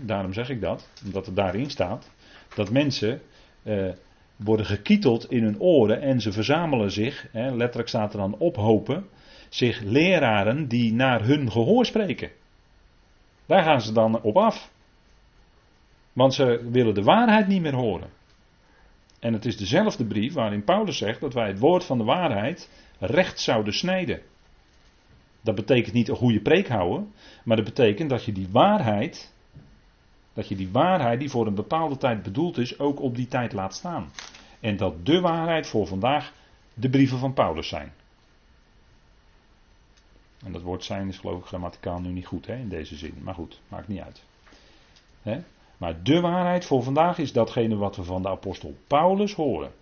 [0.00, 2.10] daarom zeg ik dat, omdat het daarin staat.
[2.54, 3.20] Dat mensen
[3.62, 3.88] eh,
[4.36, 9.06] worden gekieteld in hun oren en ze verzamelen zich, letterlijk staat er dan ophopen,
[9.48, 12.30] zich leraren die naar hun gehoor spreken.
[13.46, 14.70] Daar gaan ze dan op af.
[16.12, 18.10] Want ze willen de waarheid niet meer horen.
[19.20, 22.68] En het is dezelfde brief waarin Paulus zegt dat wij het woord van de waarheid
[22.98, 24.20] recht zouden snijden.
[25.40, 27.12] Dat betekent niet een goede preek houden,
[27.44, 29.32] maar dat betekent dat je die waarheid
[30.40, 33.52] dat je die waarheid die voor een bepaalde tijd bedoeld is, ook op die tijd
[33.52, 34.10] laat staan.
[34.60, 36.32] En dat de waarheid voor vandaag
[36.74, 37.92] de brieven van Paulus zijn.
[40.44, 43.14] En dat woord zijn is geloof ik grammaticaal nu niet goed hè, in deze zin.
[43.22, 44.22] Maar goed, maakt niet uit.
[45.22, 45.40] Hè?
[45.76, 49.72] Maar de waarheid voor vandaag is datgene wat we van de apostel Paulus horen.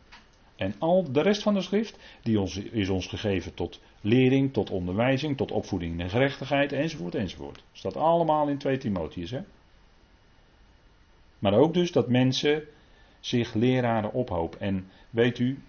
[0.57, 4.71] En al de rest van de schrift, die ons, is ons gegeven tot lering, tot
[4.71, 7.63] onderwijzing, tot opvoeding en gerechtigheid, enzovoort, enzovoort.
[7.73, 9.31] Staat allemaal in 2 Timotheus.
[9.31, 9.41] Hè?
[11.39, 12.63] Maar ook dus dat mensen
[13.21, 14.61] zich leraren ophopen.
[14.61, 15.63] En weet u,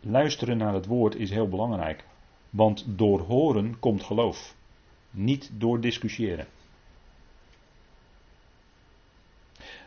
[0.00, 2.04] luisteren naar het woord is heel belangrijk.
[2.50, 4.56] Want door horen komt geloof.
[5.10, 6.46] Niet door discussiëren.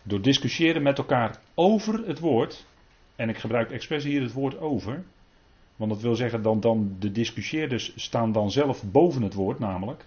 [0.03, 2.65] Door discussiëren met elkaar over het woord.
[3.15, 5.03] En ik gebruik expres hier het woord over.
[5.75, 10.05] Want dat wil zeggen, dan, dan de discussieerders staan dan zelf boven het woord namelijk.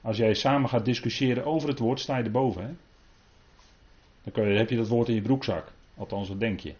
[0.00, 2.62] Als jij samen gaat discussiëren over het woord, sta je erboven.
[2.62, 2.70] Hè?
[4.22, 5.72] Dan heb je dat woord in je broekzak.
[5.96, 6.74] Althans, dat denk je.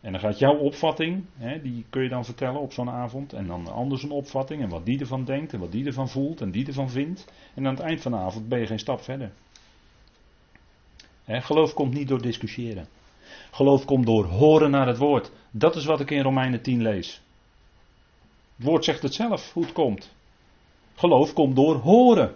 [0.00, 3.32] En dan gaat jouw opvatting, hè, die kun je dan vertellen op zo'n avond.
[3.32, 6.40] En dan anders een opvatting en wat die ervan denkt en wat die ervan voelt
[6.40, 7.32] en die ervan vindt.
[7.54, 9.32] En aan het eind van de avond ben je geen stap verder.
[11.24, 12.88] Hè, geloof komt niet door discussiëren.
[13.50, 15.30] Geloof komt door horen naar het woord.
[15.50, 17.20] Dat is wat ik in Romeinen 10 lees.
[18.56, 20.14] Het woord zegt het zelf, hoe het komt.
[20.94, 22.34] Geloof komt door horen.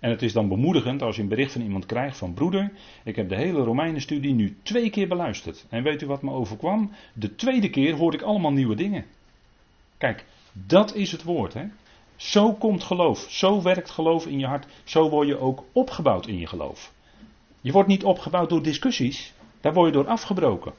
[0.00, 2.72] En het is dan bemoedigend als je een bericht van iemand krijgt van broeder,
[3.04, 5.66] ik heb de hele Romeinenstudie nu twee keer beluisterd.
[5.68, 6.90] En weet u wat me overkwam?
[7.12, 9.04] De tweede keer hoorde ik allemaal nieuwe dingen.
[9.98, 11.54] Kijk, dat is het woord.
[11.54, 11.64] Hè?
[12.16, 16.38] Zo komt geloof, zo werkt geloof in je hart, zo word je ook opgebouwd in
[16.38, 16.92] je geloof.
[17.60, 20.72] Je wordt niet opgebouwd door discussies, daar word je door afgebroken.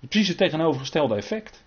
[0.00, 1.62] Precies het tegenovergestelde effect.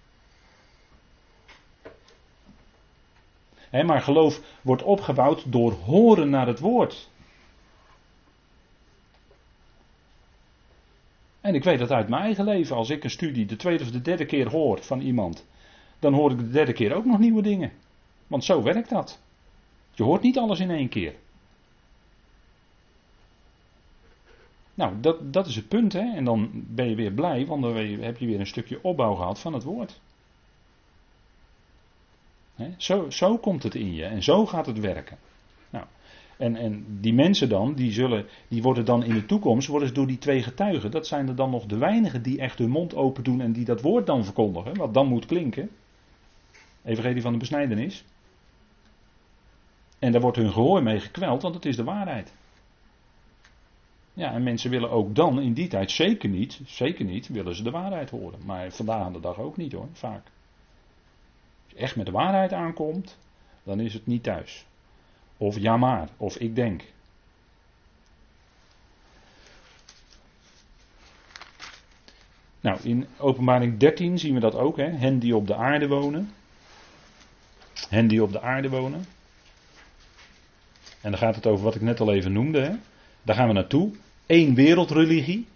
[3.72, 7.10] Maar geloof wordt opgebouwd door horen naar het woord.
[11.42, 13.92] En ik weet dat uit mijn eigen leven, als ik een studie de tweede of
[13.92, 15.48] de derde keer hoor van iemand,
[16.00, 17.72] dan hoor ik de derde keer ook nog nieuwe dingen.
[18.28, 19.22] Want zo werkt dat.
[19.94, 21.16] Je hoort niet alles in één keer.
[24.74, 26.16] Nou, dat, dat is het punt, hè.
[26.16, 29.40] En dan ben je weer blij, want dan heb je weer een stukje opbouw gehad
[29.40, 30.02] van het woord.
[32.78, 35.18] Zo, zo komt het in je en zo gaat het werken.
[35.70, 35.86] Nou,
[36.38, 40.08] en, en die mensen dan, die, zullen, die worden dan in de toekomst, worden door
[40.08, 43.24] die twee getuigen, dat zijn er dan nog de weinigen die echt hun mond open
[43.24, 45.70] doen en die dat woord dan verkondigen, wat dan moet klinken.
[46.84, 48.04] Evangelie van de besnijdenis.
[50.00, 52.34] En daar wordt hun gehoor mee gekweld, want het is de waarheid.
[54.14, 57.64] Ja, en mensen willen ook dan in die tijd zeker niet, zeker niet, willen ze
[57.64, 58.40] de waarheid horen.
[58.46, 60.32] Maar vandaag aan de dag ook niet hoor, vaak
[61.74, 63.18] echt met de waarheid aankomt,
[63.64, 64.66] dan is het niet thuis.
[65.38, 66.84] Of ja maar, of ik denk.
[72.62, 74.90] Nou, in openbaring 13 zien we dat ook, hè?
[74.90, 76.32] hen die op de aarde wonen.
[77.90, 79.06] Hen die op de aarde wonen.
[81.02, 82.60] En dan gaat het over wat ik net al even noemde.
[82.60, 82.76] Hè?
[83.24, 83.92] Daar gaan we naartoe.
[84.26, 85.48] Eén wereldreligie.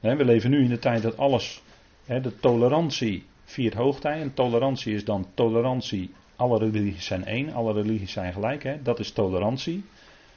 [0.00, 1.62] we leven nu in de tijd dat alles,
[2.04, 4.20] de tolerantie viert hoogtij.
[4.20, 6.10] En tolerantie is dan tolerantie.
[6.36, 8.62] Alle religies zijn één, alle religies zijn gelijk.
[8.62, 8.82] Hè?
[8.82, 9.84] Dat is tolerantie.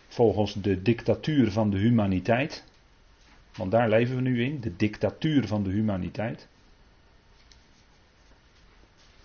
[0.07, 2.63] Volgens de dictatuur van de humaniteit.
[3.55, 6.47] Want daar leven we nu in, de dictatuur van de humaniteit.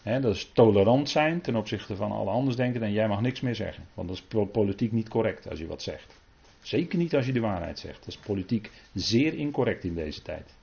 [0.02, 3.54] dat is tolerant zijn ten opzichte van alle anders denken en jij mag niks meer
[3.54, 3.84] zeggen.
[3.94, 6.20] Want dat is politiek niet correct als je wat zegt.
[6.62, 7.98] Zeker niet als je de waarheid zegt.
[7.98, 10.54] Dat is politiek zeer incorrect in deze tijd.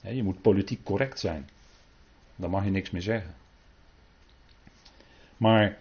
[0.00, 1.48] je moet politiek correct zijn.
[2.40, 3.34] Dan mag je niks meer zeggen.
[5.36, 5.78] Maar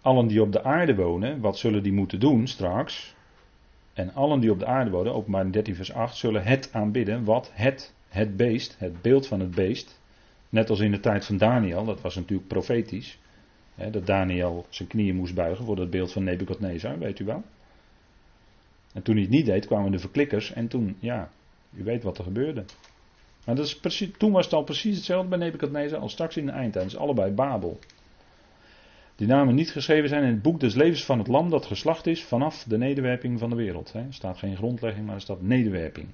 [0.00, 3.14] allen die op de aarde wonen, wat zullen die moeten doen straks?
[3.92, 7.50] En allen die op de aarde wonen, openbaar 13 vers 8, zullen het aanbidden wat
[7.52, 10.00] het, het beest, het beeld van het beest,
[10.48, 13.18] net als in de tijd van Daniel, dat was natuurlijk profetisch,
[13.74, 17.42] hè, dat Daniel zijn knieën moest buigen voor dat beeld van Nebukadnezar, weet u wel.
[18.92, 21.30] En toen hij het niet deed, kwamen de verklikkers en toen, ja,
[21.74, 22.64] u weet wat er gebeurde.
[23.44, 26.96] Maar precies, toen was het al precies hetzelfde bij Nebuchadnezzar als straks in de eindtijd.
[26.96, 27.78] Allebei Babel.
[29.16, 32.06] Die namen niet geschreven zijn in het boek des levens van het lam dat geslacht
[32.06, 33.92] is vanaf de nederwerping van de wereld.
[33.94, 36.08] Er staat geen grondlegging, maar er staat nederwerping.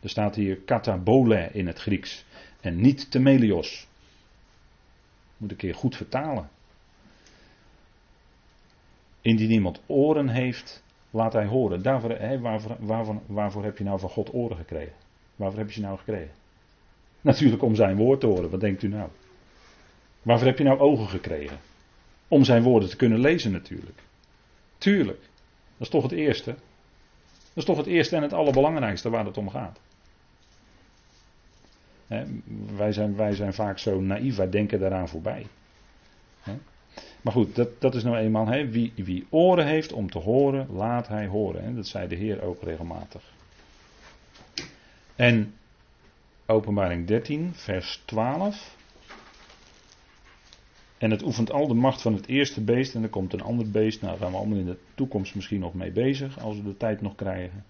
[0.00, 2.24] Er staat hier katabole in het Grieks
[2.60, 3.86] en niet temelios.
[5.36, 6.48] Moet ik keer goed vertalen.
[9.20, 11.82] Indien iemand oren heeft, laat hij horen.
[13.26, 15.05] Waarvoor heb je nou van God oren gekregen?
[15.36, 16.34] Waarvoor heb je ze nou gekregen?
[17.20, 18.50] Natuurlijk om zijn woord te horen.
[18.50, 19.08] Wat denkt u nou?
[20.22, 21.58] Waarvoor heb je nou ogen gekregen?
[22.28, 23.98] Om zijn woorden te kunnen lezen natuurlijk.
[24.78, 25.20] Tuurlijk.
[25.76, 26.50] Dat is toch het eerste.
[26.50, 29.80] Dat is toch het eerste en het allerbelangrijkste waar het om gaat.
[32.76, 35.46] wij, zijn, wij zijn vaak zo naïef, wij denken daaraan voorbij.
[37.20, 41.08] Maar goed, dat, dat is nou eenmaal, wie, wie oren heeft om te horen, laat
[41.08, 41.74] hij horen.
[41.76, 43.34] Dat zei de Heer ook regelmatig.
[45.16, 45.54] En
[46.46, 48.76] openbaring 13, vers 12.
[50.98, 53.70] En het oefent al de macht van het eerste beest en er komt een ander
[53.70, 54.00] beest.
[54.00, 56.76] Nou, daar gaan we allemaal in de toekomst misschien nog mee bezig, als we de
[56.76, 57.64] tijd nog krijgen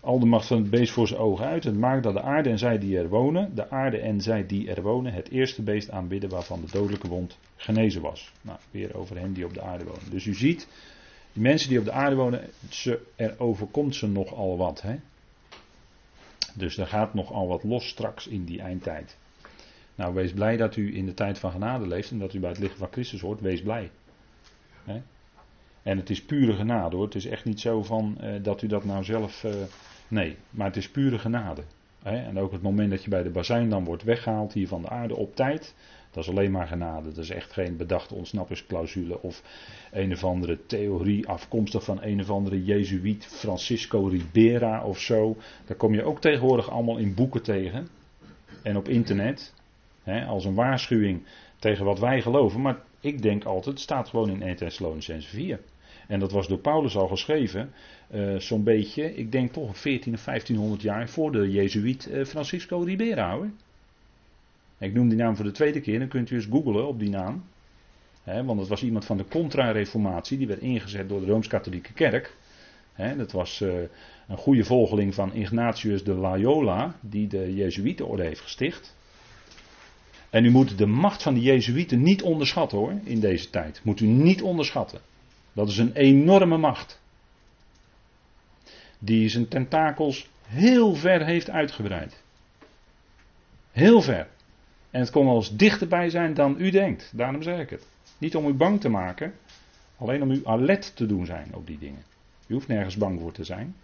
[0.00, 1.64] al de macht van het beest voor zijn ogen uit.
[1.64, 4.70] Het maakt dat de aarde en zij die er wonen, de aarde en zij die
[4.70, 8.32] er wonen, het eerste beest aanbidden waarvan de dodelijke wond genezen was.
[8.40, 10.10] Nou, weer over hen die op de aarde wonen.
[10.10, 10.68] Dus u ziet,
[11.32, 14.82] die mensen die op de aarde wonen, ze, er overkomt ze nogal wat.
[14.82, 14.96] Hè?
[16.54, 19.16] Dus er gaat nogal wat los straks in die eindtijd.
[19.94, 22.50] Nou, wees blij dat u in de tijd van genade leeft en dat u bij
[22.50, 23.40] het licht van Christus hoort.
[23.40, 23.90] Wees blij.
[25.82, 27.04] En het is pure genade hoor.
[27.04, 29.44] Het is echt niet zo van uh, dat u dat nou zelf.
[29.44, 29.52] Uh,
[30.08, 31.62] nee, maar het is pure genade.
[32.02, 34.88] En ook het moment dat je bij de bazijn dan wordt weggehaald hier van de
[34.88, 35.74] aarde op tijd.
[36.10, 37.08] Dat is alleen maar genade.
[37.08, 39.42] Dat is echt geen bedachte ontsnappingsclausule of
[39.90, 45.36] een of andere theorie afkomstig van een of andere Jezuïet Francisco Ribera of zo.
[45.66, 47.88] Daar kom je ook tegenwoordig allemaal in boeken tegen.
[48.62, 49.54] En op internet.
[50.02, 51.22] Hè, als een waarschuwing
[51.58, 52.60] tegen wat wij geloven.
[52.60, 55.60] Maar ik denk altijd, het staat gewoon in 1 Thessalonians 4.
[56.08, 57.72] En dat was door Paulus al geschreven,
[58.10, 62.78] uh, zo'n beetje, ik denk toch 14 of 1500 jaar voor de Jezuïet uh, Francisco
[62.78, 63.50] Ribera hoor.
[64.78, 67.10] Ik noem die naam voor de tweede keer, dan kunt u eens googlen op die
[67.10, 67.44] naam.
[68.24, 72.36] Want dat was iemand van de contra-reformatie, die werd ingezet door de Rooms-Katholieke Kerk.
[73.16, 73.74] Dat was uh,
[74.28, 78.96] een goede volgeling van Ignatius de Loyola, die de Jezuïetenorde heeft gesticht.
[80.30, 83.80] En u moet de macht van de Jezuïeten niet onderschatten hoor, in deze tijd.
[83.84, 85.00] Moet u niet onderschatten.
[85.52, 87.00] Dat is een enorme macht.
[88.98, 92.22] Die zijn tentakels heel ver heeft uitgebreid.
[93.72, 94.28] Heel ver.
[94.90, 97.12] En het kon wel eens dichterbij zijn dan u denkt.
[97.14, 97.86] Daarom zeg ik het.
[98.18, 99.32] Niet om u bang te maken,
[99.96, 102.02] alleen om u alert te doen zijn op die dingen.
[102.46, 103.74] U hoeft nergens bang voor te zijn.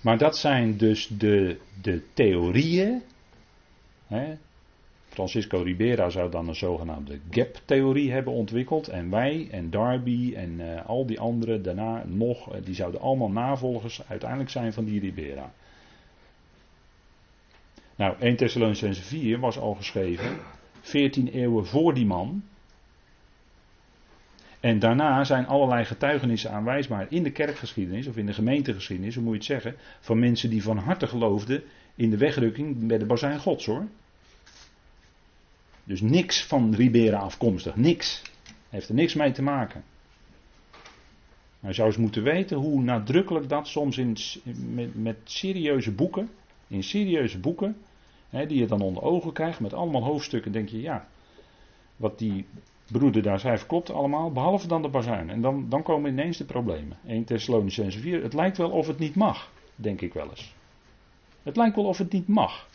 [0.00, 3.02] Maar dat zijn dus de, de theorieën.
[4.06, 4.36] Hè.
[5.08, 8.88] Francisco Ribera zou dan een zogenaamde gap-theorie hebben ontwikkeld.
[8.88, 13.30] En wij en Darby en uh, al die anderen daarna nog, uh, die zouden allemaal
[13.30, 15.52] navolgers uiteindelijk zijn van die Ribera.
[17.96, 20.38] Nou, 1 Thessalonicense 4 was al geschreven,
[20.80, 22.42] 14 eeuwen voor die man.
[24.60, 29.32] En daarna zijn allerlei getuigenissen aanwijsbaar in de kerkgeschiedenis of in de gemeentegeschiedenis, hoe moet
[29.32, 31.62] je het zeggen, van mensen die van harte geloofden
[31.94, 33.86] in de wegrukking bij de bazijn Gods hoor.
[35.84, 38.22] Dus niks van Ribera afkomstig, niks.
[38.68, 39.84] Heeft er niks mee te maken.
[41.60, 44.16] Hij zou eens moeten weten hoe nadrukkelijk dat soms in,
[44.74, 46.30] met, met serieuze boeken,
[46.68, 47.76] in serieuze boeken,
[48.28, 51.08] hè, die je dan onder ogen krijgt met allemaal hoofdstukken, denk je ja,
[51.96, 52.46] wat die
[52.86, 55.30] broeder daar schrijft klopt allemaal, behalve dan de bazuin.
[55.30, 56.96] En dan, dan komen ineens de problemen.
[57.06, 60.54] 1 Thessalonicense 4, het lijkt wel of het niet mag, denk ik wel eens.
[61.42, 62.68] Het lijkt wel of het niet mag.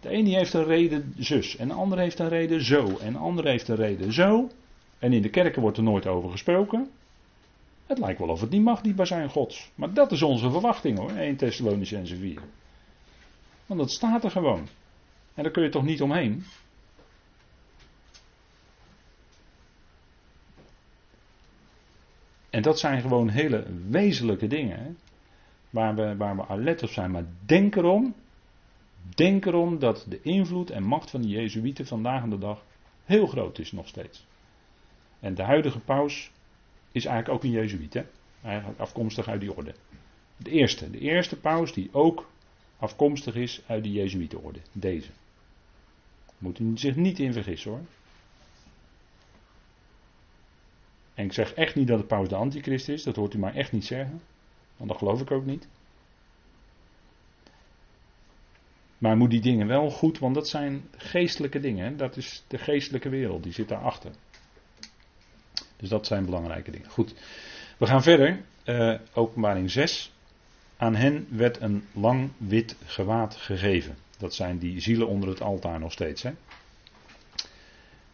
[0.00, 3.18] De ene heeft een reden zus, en de andere heeft een reden zo, en de
[3.18, 4.48] andere heeft een reden zo.
[4.98, 6.90] En in de kerken wordt er nooit over gesproken.
[7.90, 9.70] Het lijkt wel of het niet mag, die bazuin gods.
[9.74, 12.42] Maar dat is onze verwachting hoor, 1 Thessalonicense 4.
[13.66, 14.68] Want dat staat er gewoon.
[15.34, 16.44] En daar kun je toch niet omheen.
[22.50, 24.98] En dat zijn gewoon hele wezenlijke dingen.
[25.70, 27.10] Waar, we, waar we alert op zijn.
[27.10, 28.14] Maar denk erom.
[29.14, 32.64] Denk erom dat de invloed en macht van de Jezuïeten vandaag de dag
[33.04, 34.26] heel groot is nog steeds.
[35.20, 36.30] En de huidige paus
[36.92, 37.94] is eigenlijk ook een Jezuïet.
[37.94, 38.02] Hè?
[38.42, 39.74] Eigenlijk afkomstig uit die orde.
[40.36, 40.90] De eerste.
[40.90, 42.30] De eerste paus die ook
[42.78, 44.60] afkomstig is uit de Jezuïetenorde.
[44.72, 45.10] Deze.
[46.38, 47.80] Moet u zich niet in vergissen hoor.
[51.14, 53.52] En ik zeg echt niet dat de paus de antichrist is, dat hoort u mij
[53.52, 54.20] echt niet zeggen.
[54.76, 55.68] Want dat geloof ik ook niet.
[58.98, 61.96] Maar moet die dingen wel goed, want dat zijn geestelijke dingen.
[61.96, 64.12] Dat is de geestelijke wereld, die zit daarachter.
[65.80, 66.88] Dus dat zijn belangrijke dingen.
[66.88, 67.14] Goed,
[67.76, 68.40] we gaan verder.
[68.64, 70.12] Uh, openbaring 6.
[70.76, 73.96] Aan hen werd een lang wit gewaad gegeven.
[74.18, 76.22] Dat zijn die zielen onder het altaar nog steeds.
[76.22, 76.32] Hè?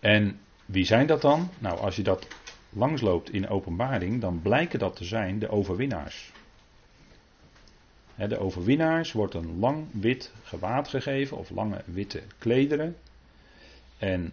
[0.00, 1.50] En wie zijn dat dan?
[1.58, 2.26] Nou, als je dat
[2.68, 6.32] langsloopt in openbaring, dan blijken dat te zijn de overwinnaars.
[8.14, 12.96] De overwinnaars wordt een lang wit gewaad gegeven of lange witte klederen.
[13.98, 14.32] En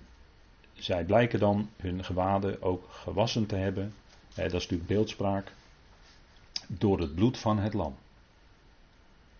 [0.73, 3.93] zij blijken dan hun gewaden ook gewassen te hebben.
[4.35, 5.51] Dat is natuurlijk beeldspraak.
[6.67, 7.95] Door het bloed van het lam.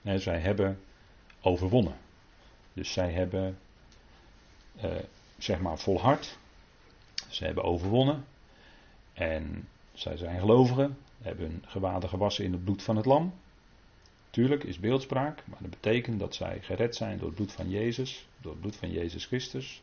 [0.04, 0.80] Zij hebben
[1.42, 1.98] overwonnen.
[2.74, 3.58] Dus zij hebben,
[4.84, 4.92] uh,
[5.38, 6.38] zeg maar, volhard.
[7.30, 8.26] Ze hebben overwonnen.
[9.14, 10.98] En zij zijn gelovigen.
[11.22, 13.34] Hebben hun gewaden gewassen in het bloed van het lam.
[14.34, 18.28] Tuurlijk is beeldspraak, maar dat betekent dat zij gered zijn door het bloed van Jezus,
[18.42, 19.82] door het bloed van Jezus Christus.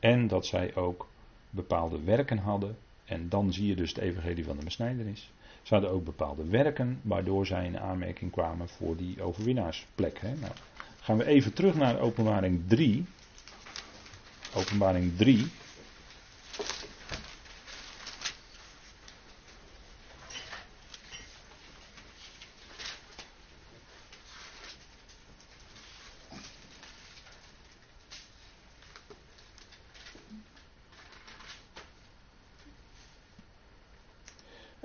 [0.00, 1.08] En dat zij ook
[1.50, 2.76] bepaalde werken hadden.
[3.04, 5.30] En dan zie je dus het evangelie van de besnijdenis.
[5.62, 10.18] Ze hadden ook bepaalde werken waardoor zij in aanmerking kwamen voor die overwinnaarsplek.
[10.20, 10.34] Hè.
[10.34, 10.52] Nou,
[11.00, 13.04] gaan we even terug naar openbaring 3.
[14.54, 15.46] Openbaring 3.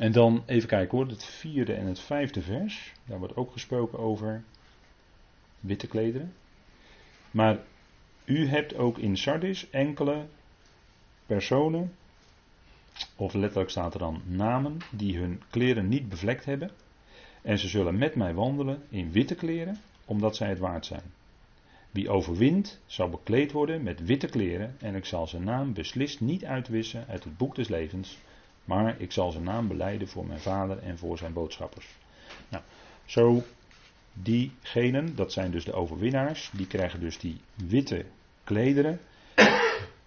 [0.06, 2.93] En dan even kijken hoor, het vierde en het vijfde vers.
[3.06, 4.43] Daar wordt ook gesproken over
[5.60, 6.34] witte klederen.
[7.32, 7.60] Maar
[8.26, 10.26] u hebt ook in Sardis enkele
[11.26, 11.91] personen,
[13.16, 16.72] of letterlijk staat er dan namen, die hun kleren niet bevlekt hebben.
[17.41, 21.14] En ze zullen met mij wandelen in witte kleren, omdat zij het waard zijn.
[21.91, 26.45] Wie overwint, zal bekleed worden met witte kleren, en ik zal zijn naam beslist niet
[26.45, 28.18] uitwissen uit het boek des levens
[28.66, 31.88] maar ik zal zijn naam beleiden voor mijn vader en voor zijn boodschappers.
[32.49, 32.63] Nou,
[33.05, 33.43] zo
[34.13, 38.05] diegenen, dat zijn dus de overwinnaars, die krijgen dus die witte
[38.43, 38.99] klederen.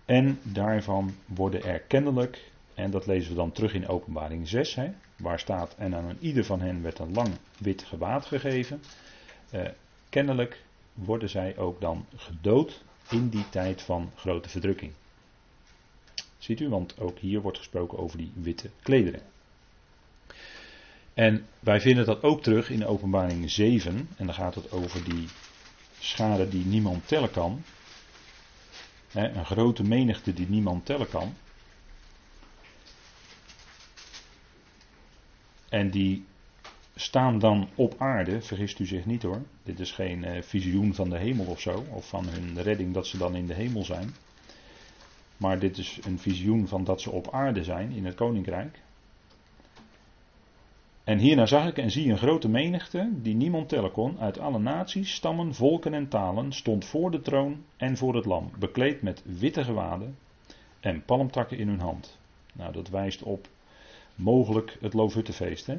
[0.04, 4.90] En daarvan worden er kennelijk, en dat lezen we dan terug in openbaring 6, hè,
[5.16, 7.28] waar staat, en aan ieder van hen werd een lang
[7.58, 8.80] wit gewaad gegeven.
[9.50, 9.68] Eh,
[10.08, 10.62] kennelijk
[10.94, 14.92] worden zij ook dan gedood in die tijd van grote verdrukking.
[16.38, 19.22] Ziet u, want ook hier wordt gesproken over die witte klederen.
[21.14, 24.08] En wij vinden dat ook terug in openbaring 7.
[24.16, 25.28] En dan gaat het over die
[25.98, 27.62] schade die niemand tellen kan.
[29.12, 31.34] een grote menigte die niemand tellen kan.
[35.68, 36.24] En die
[36.94, 39.42] staan dan op aarde, vergist u zich niet hoor.
[39.62, 43.06] Dit is geen uh, visioen van de hemel of zo, of van hun redding dat
[43.06, 44.14] ze dan in de hemel zijn.
[45.38, 48.82] Maar dit is een visioen van dat ze op aarde zijn in het koninkrijk.
[51.04, 54.58] En hierna zag ik en zie een grote menigte, die niemand tellen kon, uit alle
[54.58, 59.22] naties, stammen, volken en talen, stond voor de troon en voor het lam, bekleed met
[59.24, 60.18] witte gewaden
[60.80, 62.18] en palmtakken in hun hand.
[62.52, 63.48] Nou, dat wijst op
[64.14, 65.66] mogelijk het Loofhuttenfeest.
[65.66, 65.78] Hè?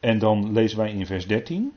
[0.00, 1.72] En dan lezen wij in vers 13.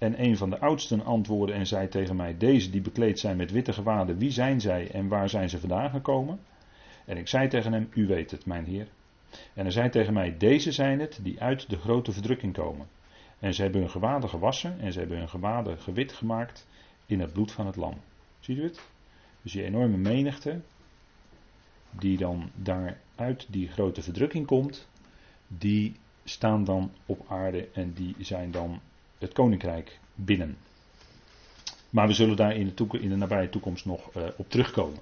[0.00, 3.50] En een van de oudsten antwoordde en zei tegen mij: Deze die bekleed zijn met
[3.50, 6.40] witte gewaden, wie zijn zij en waar zijn ze vandaan gekomen?
[7.04, 8.88] En ik zei tegen hem: U weet het, mijn heer.
[9.30, 12.86] En hij zei tegen mij: Deze zijn het die uit de grote verdrukking komen.
[13.38, 16.66] En ze hebben hun gewaden gewassen en ze hebben hun gewaden gewit gemaakt
[17.06, 17.94] in het bloed van het lam.
[18.40, 18.80] Ziet u het?
[19.42, 20.60] Dus die enorme menigte,
[21.90, 24.88] die dan daar uit die grote verdrukking komt,
[25.46, 28.80] die staan dan op aarde en die zijn dan
[29.20, 30.56] het koninkrijk binnen.
[31.90, 34.98] Maar we zullen daar in de, in de nabije toekomst nog uh, op terugkomen.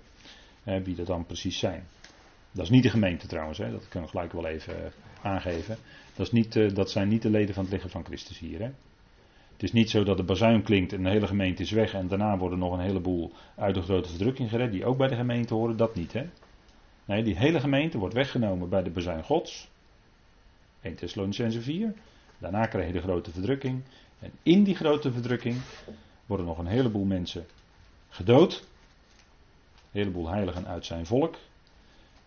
[0.62, 1.85] Wie dat dan precies zijn.
[2.53, 4.91] Dat is niet de gemeente trouwens, hè, dat kunnen we gelijk wel even uh,
[5.23, 5.77] aangeven.
[6.14, 8.59] Dat, is niet, uh, dat zijn niet de leden van het lichaam van Christus hier.
[8.59, 8.71] Hè.
[9.53, 12.09] Het is niet zo dat de bazuin klinkt en de hele gemeente is weg en
[12.09, 15.55] daarna worden nog een heleboel uit de grote verdrukking gered die ook bij de gemeente
[15.55, 15.77] horen.
[15.77, 16.12] Dat niet.
[16.12, 16.27] Hè.
[17.05, 19.71] Nee, die hele gemeente wordt weggenomen bij de bazuin Gods.
[20.81, 21.95] 1 Thessalonicense 4.
[22.39, 23.83] Daarna krijg je de grote verdrukking.
[24.19, 25.57] En in die grote verdrukking
[26.27, 27.47] worden nog een heleboel mensen
[28.09, 28.66] gedood.
[29.75, 31.37] Een heleboel heiligen uit zijn volk.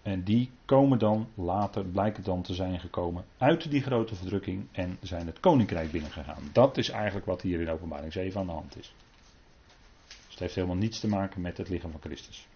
[0.02, 4.98] En die komen dan later, blijken dan te zijn gekomen uit die grote verdrukking en
[5.02, 6.44] zijn het koninkrijk binnengegaan.
[6.54, 8.94] Dat is eigenlijk wat hier in openbaring 7 aan de hand is.
[10.08, 12.48] Dus het heeft helemaal niets te maken met het lichaam van Christus.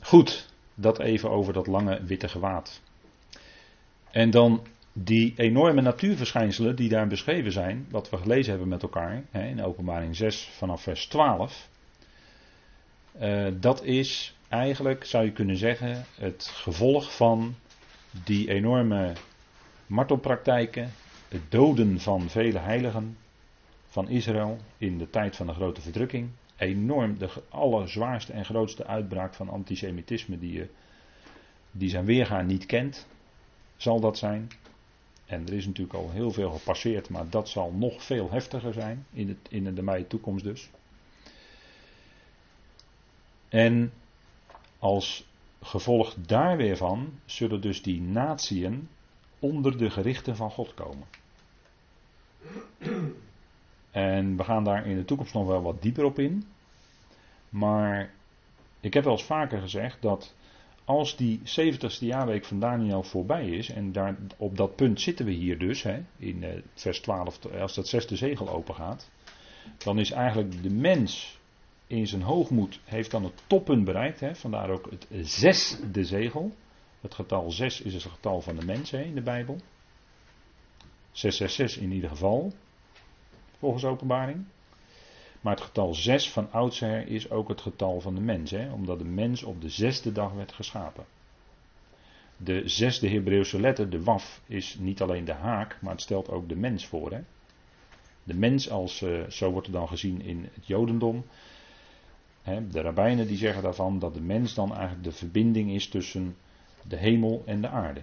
[0.00, 0.49] Goed,
[0.80, 2.80] dat even over dat lange witte gewaad.
[4.10, 9.22] En dan die enorme natuurverschijnselen die daar beschreven zijn, wat we gelezen hebben met elkaar
[9.30, 11.68] hè, in openbaring 6 vanaf vers 12.
[13.20, 17.54] Uh, eh, dat is eigenlijk, zou je kunnen zeggen, het gevolg van
[18.24, 19.12] die enorme
[19.86, 20.92] martelpraktijken,
[21.28, 23.16] het doden van vele heiligen
[23.88, 26.30] van Israël in de tijd van de grote verdrukking
[26.60, 30.68] enorm de allerzwaarste en grootste uitbraak van antisemitisme die, je,
[31.70, 33.06] die zijn weergaan niet kent,
[33.76, 34.48] zal dat zijn.
[35.26, 39.06] En er is natuurlijk al heel veel gepasseerd, maar dat zal nog veel heftiger zijn
[39.12, 40.70] in, het, in de nabije toekomst dus.
[43.48, 43.92] En
[44.78, 45.28] als
[45.62, 48.88] gevolg daar weer van zullen dus die natieën
[49.38, 51.06] onder de gerichten van God komen.
[53.90, 56.44] En we gaan daar in de toekomst nog wel wat dieper op in.
[57.48, 58.10] Maar
[58.80, 60.34] ik heb wel eens vaker gezegd dat
[60.84, 65.32] als die 70ste jaarweek van Daniel voorbij is, en daar, op dat punt zitten we
[65.32, 69.10] hier dus, hè, in eh, vers 12, als dat zesde zegel open gaat,
[69.78, 71.38] dan is eigenlijk de mens
[71.86, 74.20] in zijn hoogmoed heeft dan het toppunt bereikt.
[74.20, 76.52] Hè, vandaar ook het zesde zegel.
[77.00, 79.56] Het getal 6 is het getal van de mens hè, in de Bijbel.
[81.12, 82.52] 666 in ieder geval,
[83.60, 84.44] volgens openbaring.
[85.40, 88.98] Maar het getal 6 van oudsher is ook het getal van de mens, hè, omdat
[88.98, 91.04] de mens op de zesde dag werd geschapen.
[92.36, 96.48] De zesde Hebreeuwse letter, de waf, is niet alleen de haak, maar het stelt ook
[96.48, 97.12] de mens voor.
[97.12, 97.20] Hè.
[98.22, 101.24] De mens als, uh, zo wordt het dan gezien in het Jodendom.
[102.70, 106.36] De rabbijnen die zeggen daarvan dat de mens dan eigenlijk de verbinding is tussen
[106.88, 108.00] de hemel en de aarde.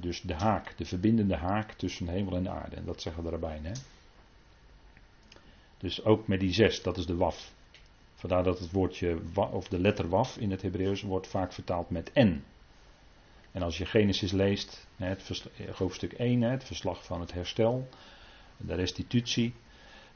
[0.00, 2.76] Dus de haak, de verbindende haak tussen hemel en de aarde.
[2.76, 3.72] En dat zeggen de rabbijnen.
[3.72, 3.78] Hè.
[5.86, 7.52] Dus ook met die zes, dat is de waf.
[8.14, 12.10] Vandaar dat het woordje, of de letter waf in het Hebreeuws wordt vaak vertaald met
[12.14, 12.44] n.
[13.52, 17.88] En als je Genesis leest, het hoofdstuk 1, het verslag van het herstel,
[18.56, 19.54] de restitutie,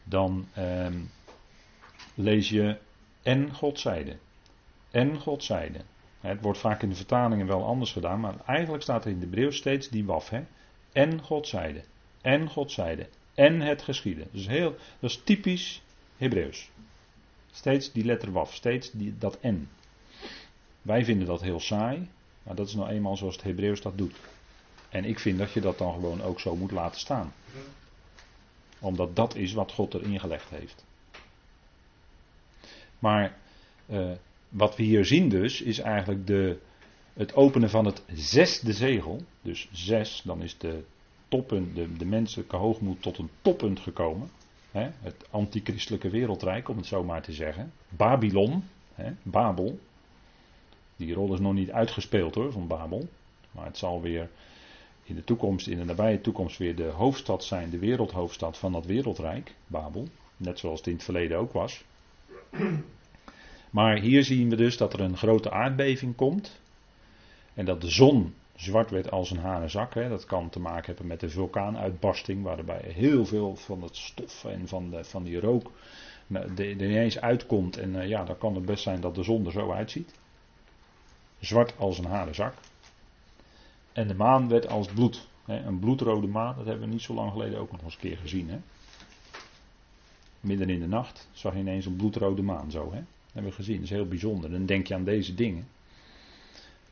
[0.05, 1.01] dan ehm,
[2.15, 2.79] lees je
[3.23, 4.17] en God zeide.
[4.91, 5.81] En God zeide.
[6.21, 9.25] Het wordt vaak in de vertalingen wel anders gedaan, maar eigenlijk staat er in de
[9.25, 10.29] Hebreeuws steeds die waf.
[10.29, 10.43] Hè?
[10.93, 11.83] En God zeide.
[12.21, 13.09] En God zeide.
[13.35, 14.29] En het geschieden.
[14.33, 15.83] Dus heel, dat is typisch
[16.17, 16.71] Hebreeuws.
[17.51, 19.69] Steeds die letter waf, steeds die, dat en.
[20.83, 22.09] Wij vinden dat heel saai,
[22.43, 24.17] maar dat is nou eenmaal zoals het Hebreeuws dat doet.
[24.89, 27.33] En ik vind dat je dat dan gewoon ook zo moet laten staan.
[28.79, 30.85] Omdat dat is wat God erin gelegd heeft.
[32.99, 33.37] Maar
[33.87, 34.11] uh,
[34.49, 36.59] wat we hier zien dus, is eigenlijk de,
[37.13, 39.23] het openen van het zesde zegel.
[39.43, 40.85] Dus zes, dan is de
[41.31, 44.31] toppunt, de, de menselijke hoogmoed tot een toppunt gekomen.
[44.71, 47.73] Hè, het antichristelijke wereldrijk, om het zo maar te zeggen.
[47.89, 48.65] Babylon,
[48.95, 49.79] hè, Babel.
[50.97, 53.09] Die rol is nog niet uitgespeeld hoor, van Babel.
[53.51, 54.31] Maar het zal weer
[55.03, 58.87] in de toekomst, in de nabije toekomst, weer de hoofdstad zijn, de wereldhoofdstad van dat
[58.87, 60.09] wereldrijk, Babel.
[60.37, 61.85] Net zoals het in het verleden ook was.
[63.71, 66.61] Maar hier zien we dus dat er een grote aardbeving komt.
[67.55, 69.95] En dat de zon zwart werd als een hanenzak.
[69.95, 70.09] Hè.
[70.09, 74.69] Dat kan te maken hebben met de vulkaanuitbarsting, waarbij heel veel van het stof en
[74.69, 75.71] van, de, van die rook
[76.39, 77.77] er ineens uitkomt.
[77.77, 80.15] En uh, ja, dan kan het best zijn dat de zon er zo uitziet.
[81.39, 82.55] Zwart als een hanenzak.
[83.93, 85.29] En de maan werd als bloed.
[85.45, 85.63] Hè.
[85.65, 88.17] Een bloedrode maan, dat hebben we niet zo lang geleden ook nog eens een keer
[88.17, 88.51] gezien.
[88.51, 88.59] Hè.
[90.41, 92.93] Midden in de nacht zag je ineens een bloedrode maan zo.
[92.93, 92.99] Hè.
[92.99, 94.51] Dat hebben we gezien, dat is heel bijzonder.
[94.51, 95.69] Dan denk je aan deze dingen.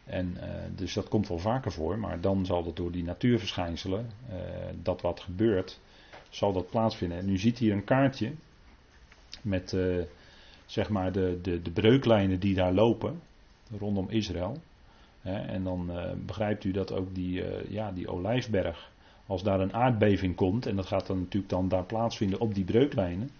[0.08, 0.44] En, uh,
[0.76, 4.36] dus dat komt wel vaker voor, maar dan zal dat door die natuurverschijnselen, uh,
[4.82, 5.80] dat wat gebeurt,
[6.28, 7.18] zal dat plaatsvinden.
[7.18, 8.32] En nu ziet hier een kaartje
[9.42, 10.02] met uh,
[10.66, 13.20] zeg maar de, de, de breuklijnen die daar lopen
[13.78, 14.56] rondom Israël.
[15.22, 15.90] en dan
[16.26, 18.90] begrijpt u dat ook die, ja, die olijfberg,
[19.26, 22.64] als daar een aardbeving komt, en dat gaat dan natuurlijk dan daar plaatsvinden op die
[22.64, 23.30] breuklijnen,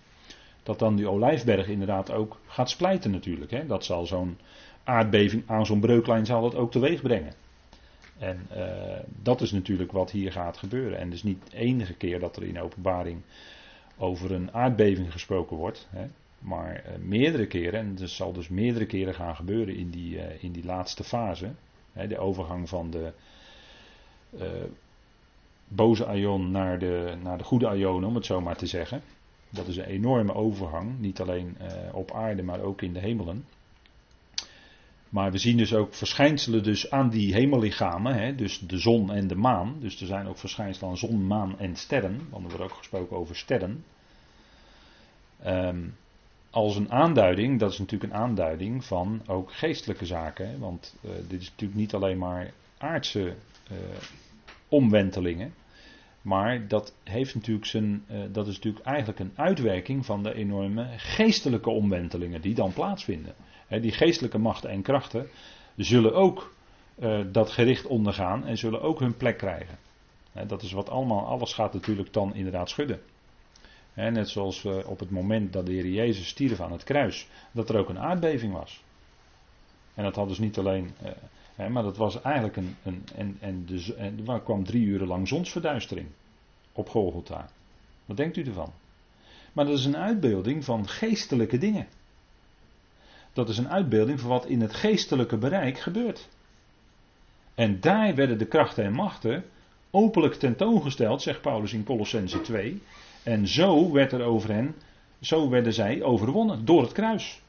[0.68, 3.50] dat dan die olijfberg inderdaad ook gaat splijten natuurlijk.
[3.50, 3.66] Hè?
[3.66, 4.38] Dat zal zo'n
[4.84, 7.32] aardbeving aan zo'n breuklijn zal dat ook teweeg brengen.
[8.18, 8.62] En uh,
[9.22, 10.98] dat is natuurlijk wat hier gaat gebeuren.
[10.98, 13.20] En dus niet de enige keer dat er in openbaring
[13.98, 15.88] over een aardbeving gesproken wordt.
[15.90, 16.06] Hè,
[16.38, 20.42] maar uh, meerdere keren, en dat zal dus meerdere keren gaan gebeuren in die, uh,
[20.42, 21.50] in die laatste fase.
[21.92, 23.12] Hè, de overgang van de
[25.68, 29.02] boze aion naar de, naar de goede aion, om het zo maar te zeggen.
[29.50, 31.56] Dat is een enorme overgang, niet alleen
[31.92, 33.44] op aarde, maar ook in de hemelen.
[35.08, 39.26] Maar we zien dus ook verschijnselen dus aan die hemellichamen, hè, dus de zon en
[39.26, 39.76] de maan.
[39.80, 43.16] Dus er zijn ook verschijnselen aan zon, maan en sterren, want er wordt ook gesproken
[43.16, 43.84] over sterren.
[45.46, 45.96] Um,
[46.50, 50.58] als een aanduiding, dat is natuurlijk een aanduiding van ook geestelijke zaken.
[50.58, 53.34] Want uh, dit is natuurlijk niet alleen maar aardse
[53.70, 53.78] uh,
[54.68, 55.54] omwentelingen.
[56.22, 60.86] Maar dat heeft natuurlijk zijn, uh, dat is natuurlijk eigenlijk een uitwerking van de enorme
[60.96, 63.34] geestelijke omwentelingen die dan plaatsvinden
[63.68, 65.28] die geestelijke machten en krachten
[65.76, 66.54] zullen ook
[66.98, 69.78] uh, dat gericht ondergaan en zullen ook hun plek krijgen.
[70.46, 73.00] dat is wat allemaal, alles gaat natuurlijk dan inderdaad schudden.
[73.94, 77.78] net zoals op het moment dat de Heer Jezus stierf aan het kruis, dat er
[77.78, 78.82] ook een aardbeving was.
[79.94, 80.90] En dat had dus niet alleen,
[81.66, 85.28] maar dat was eigenlijk een, een en, en, de, en er kwam drie uren lang
[85.28, 86.08] zonsverduistering
[86.72, 87.48] op Golgotha.
[88.04, 88.72] Wat denkt u ervan?
[89.52, 91.86] Maar dat is een uitbeelding van geestelijke dingen.
[93.32, 96.28] Dat is een uitbeelding van wat in het geestelijke bereik gebeurt.
[97.54, 99.44] En daar werden de krachten en machten
[99.90, 102.82] openlijk tentoongesteld, zegt Paulus in Colossense 2.
[103.22, 104.74] En zo werd er over hen,
[105.20, 107.42] zo werden zij overwonnen door het kruis.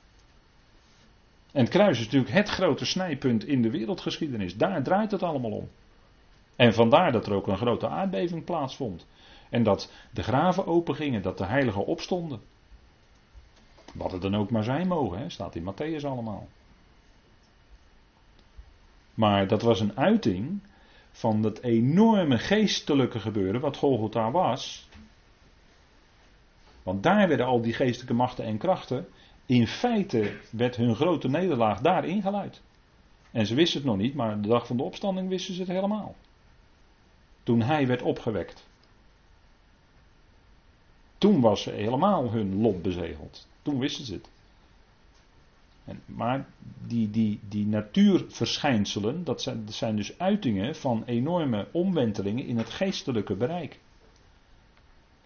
[1.52, 4.56] En het kruis is natuurlijk het grote snijpunt in de wereldgeschiedenis.
[4.56, 5.70] Daar draait het allemaal om.
[6.56, 9.08] En vandaar dat er ook een grote aardbeving plaatsvond.
[9.50, 12.42] En dat de graven opengingen, dat de heiligen opstonden.
[13.94, 16.48] Wat het dan ook maar zijn mogen, hè, staat in Matthäus allemaal.
[19.14, 20.62] Maar dat was een uiting
[21.12, 24.90] van dat enorme geestelijke gebeuren wat Golgotha was.
[26.84, 29.08] Want daar werden al die geestelijke machten en krachten.
[29.50, 32.62] In feite werd hun grote nederlaag daar ingeluid.
[33.32, 35.70] En ze wisten het nog niet, maar de dag van de opstanding wisten ze het
[35.70, 36.16] helemaal.
[37.44, 38.68] Toen hij werd opgewekt.
[41.18, 43.48] Toen was ze helemaal hun lot bezegeld.
[43.62, 44.30] Toen wisten ze het.
[45.86, 46.48] En, maar
[46.88, 52.70] die, die, die natuurverschijnselen, dat zijn, dat zijn dus uitingen van enorme omwentelingen in het
[52.70, 53.80] geestelijke bereik.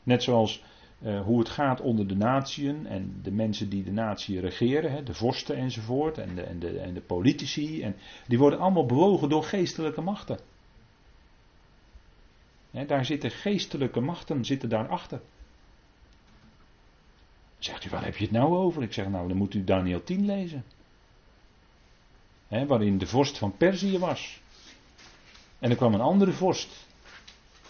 [0.04, 0.64] Net zoals
[1.04, 5.04] uh, hoe het gaat onder de natieën en de mensen die de natie regeren, hè,
[5.04, 7.96] de vorsten enzovoort, en de, en, de, en de politici, en,
[8.28, 10.40] die worden allemaal bewogen door geestelijke machten.
[12.72, 15.22] Hè, daar zitten geestelijke machten zitten daarachter.
[17.58, 18.84] Zegt u, waar heb je het nou over?
[18.84, 20.64] Ik zeg, nou, dan moet u Daniel 10 lezen.
[22.48, 24.42] Waarin de vorst van Perzië was.
[25.60, 26.88] En er kwam een andere vorst.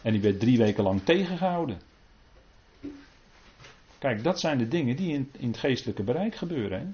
[0.01, 1.81] En die werd drie weken lang tegengehouden.
[4.03, 6.79] Kijk, dat zijn de dingen die in, in het geestelijke bereik gebeuren.
[6.79, 6.85] Hè?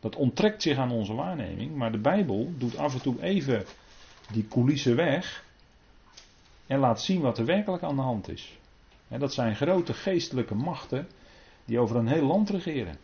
[0.00, 1.76] Dat onttrekt zich aan onze waarneming.
[1.76, 3.64] Maar de Bijbel doet af en toe even
[4.32, 5.44] die coulissen weg.
[6.66, 8.58] En laat zien wat er werkelijk aan de hand is.
[9.08, 11.06] En dat zijn grote geestelijke machten
[11.64, 12.96] die over een heel land regeren.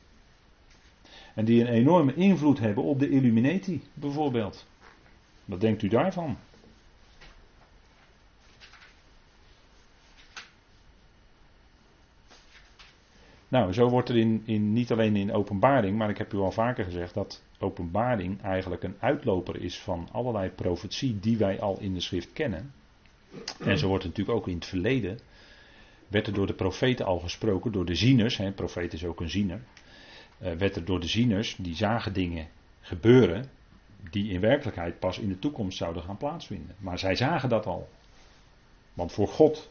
[1.34, 4.66] En die een enorme invloed hebben op de Illuminati, bijvoorbeeld.
[5.44, 6.36] Wat denkt u daarvan?
[13.48, 16.50] Nou, zo wordt er in, in, niet alleen in openbaring, maar ik heb u al
[16.50, 21.94] vaker gezegd dat openbaring eigenlijk een uitloper is van allerlei profetie die wij al in
[21.94, 22.72] de schrift kennen.
[23.58, 25.18] En zo wordt het natuurlijk ook in het verleden
[26.08, 29.30] werd er door de profeten al gesproken, door de zieners, hè, profeet is ook een
[29.30, 29.60] ziener,
[30.42, 32.48] uh, werd er door de zieners, die zagen dingen
[32.80, 33.50] gebeuren,
[34.10, 36.74] die in werkelijkheid pas in de toekomst zouden gaan plaatsvinden.
[36.78, 37.88] Maar zij zagen dat al.
[38.94, 39.70] Want voor God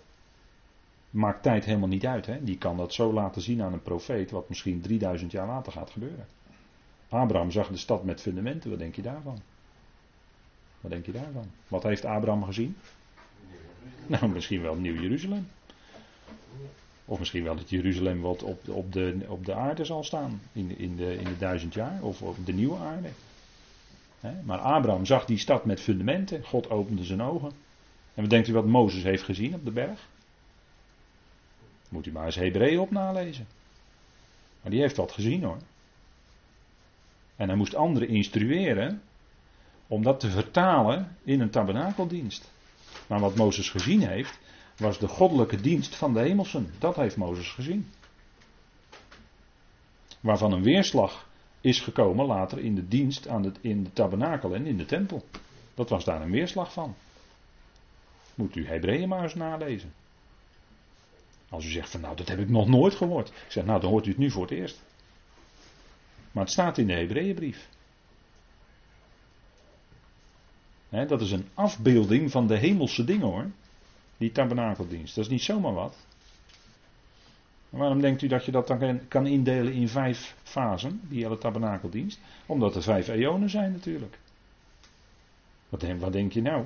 [1.18, 2.26] maakt tijd helemaal niet uit.
[2.26, 2.44] Hè?
[2.44, 5.90] Die kan dat zo laten zien aan een profeet, wat misschien 3000 jaar later gaat
[5.90, 6.28] gebeuren.
[7.10, 9.40] Abraham zag de stad met fundamenten, wat denk je daarvan?
[10.82, 11.46] Wat denk je daarvan?
[11.68, 12.76] Wat heeft Abraham gezien?
[14.08, 15.48] Nou, misschien wel Nieuw Jeruzalem.
[17.06, 20.42] Of misschien wel het Jeruzalem wat op, op, de, op de aarde zal staan.
[20.52, 22.02] In, in, de, in de duizend jaar.
[22.02, 23.10] Of op de nieuwe aarde.
[24.44, 26.44] maar Abraham zag die stad met fundamenten.
[26.44, 27.52] God opende zijn ogen.
[28.14, 30.08] En wat denkt u wat Mozes heeft gezien op de berg?
[31.90, 33.48] Moet u maar eens Hebreeën op nalezen.
[34.62, 35.58] Maar die heeft wat gezien hoor.
[37.36, 39.02] En hij moest anderen instrueren
[39.88, 42.52] om dat te vertalen in een tabernakeldienst.
[43.08, 44.40] Maar wat Mozes gezien heeft,
[44.78, 46.74] was de goddelijke dienst van de hemelsen.
[46.80, 47.88] Dat heeft Mozes gezien.
[50.20, 51.28] Waarvan een weerslag
[51.62, 55.26] is gekomen later in de dienst aan het, in de tabernakel en in de tempel.
[55.74, 56.96] Dat was daar een weerslag van.
[58.36, 59.94] Moet u Hebreeën maar eens nalezen.
[61.50, 63.28] Als u zegt van nou dat heb ik nog nooit gehoord.
[63.28, 64.82] Ik zeg nou dan hoort u het nu voor het eerst.
[66.32, 67.70] Maar het staat in de Hebreeënbrief.
[70.90, 73.46] dat is een afbeelding van de hemelse dingen hoor.
[74.18, 75.16] Die tabernakeldienst.
[75.16, 75.96] Dat is niet zomaar wat.
[77.70, 82.20] waarom denkt u dat je dat dan kan indelen in vijf fasen, die hele tabernakeldienst?
[82.46, 84.20] Omdat er vijf eonen zijn natuurlijk.
[85.70, 86.66] Wat, wat denk je nou?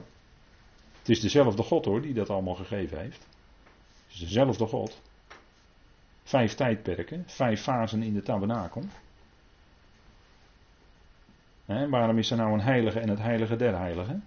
[0.99, 3.27] Het is dezelfde God hoor, die dat allemaal gegeven heeft.
[4.12, 5.01] Is dezelfde God.
[6.24, 8.84] Vijf tijdperken, vijf fasen in de tabernakel.
[11.66, 14.26] En waarom is er nou een heilige en het heilige der heiligen?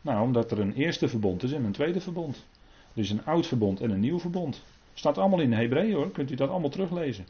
[0.00, 2.46] Nou, omdat er een eerste verbond is en een tweede verbond.
[2.94, 4.62] Er is een oud verbond en een nieuw verbond.
[4.94, 7.26] Staat allemaal in Hebreeën hoor, kunt u dat allemaal teruglezen.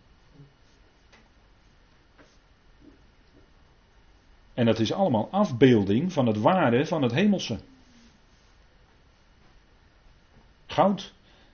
[4.55, 7.59] En dat is allemaal afbeelding van het ware van het hemelse.
[10.67, 11.13] Goud,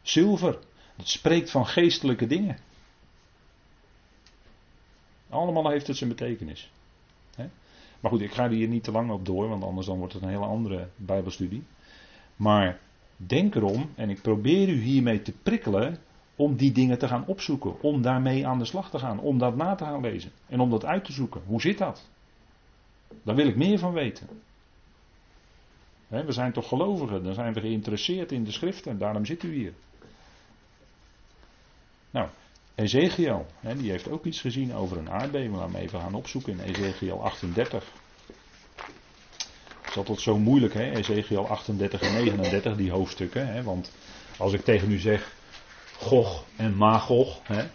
[0.08, 0.58] zilver,
[0.96, 2.58] het spreekt van geestelijke dingen.
[5.28, 6.70] Allemaal heeft het zijn betekenis.
[8.00, 10.12] Maar goed, ik ga er hier niet te lang op door, want anders dan wordt
[10.12, 11.62] het een hele andere Bijbelstudie.
[12.36, 12.78] Maar
[13.16, 15.98] Denk erom, en ik probeer u hiermee te prikkelen,
[16.36, 19.56] om die dingen te gaan opzoeken, om daarmee aan de slag te gaan, om dat
[19.56, 21.42] na te gaan lezen en om dat uit te zoeken.
[21.46, 22.08] Hoe zit dat?
[23.22, 24.28] Daar wil ik meer van weten.
[26.08, 29.72] we zijn toch gelovigen, dan zijn we geïnteresseerd in de schriften, daarom zit u hier.
[32.16, 32.28] Nou,
[32.74, 33.46] Ezekiel,
[33.76, 35.54] die heeft ook iets gezien over een aardbeving.
[35.54, 37.84] Laten we even gaan opzoeken in Ezekiel 38.
[39.80, 40.90] Het is altijd zo moeilijk, hè?
[40.90, 43.48] Ezekiel 38 en 39, die hoofdstukken.
[43.48, 43.62] Hè?
[43.62, 43.92] Want
[44.36, 45.32] als ik tegen u zeg
[45.96, 47.66] Gog en Magog, hè?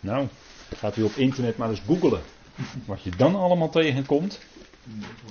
[0.00, 0.28] nou,
[0.76, 2.22] gaat u op internet maar eens googelen.
[2.86, 4.40] Wat je dan allemaal tegenkomt.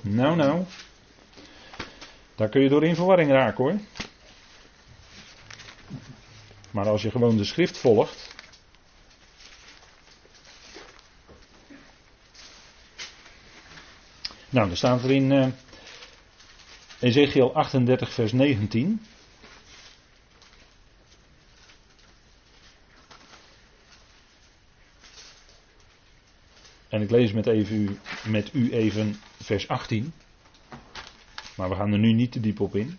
[0.01, 0.63] Nou, nou.
[2.35, 3.79] Daar kun je door in verwarring raken hoor.
[6.71, 8.34] Maar als je gewoon de schrift volgt.
[14.55, 15.47] Nou, dan staat er in uh,
[16.99, 19.01] Ezekiel 38, vers 19.
[26.89, 30.13] En ik lees met, even, met u even vers 18.
[31.55, 32.97] Maar we gaan er nu niet te diep op in.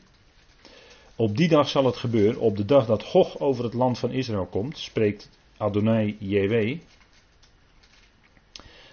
[1.14, 4.10] Op die dag zal het gebeuren, op de dag dat Gog over het land van
[4.10, 6.78] Israël komt, spreekt Adonai JW,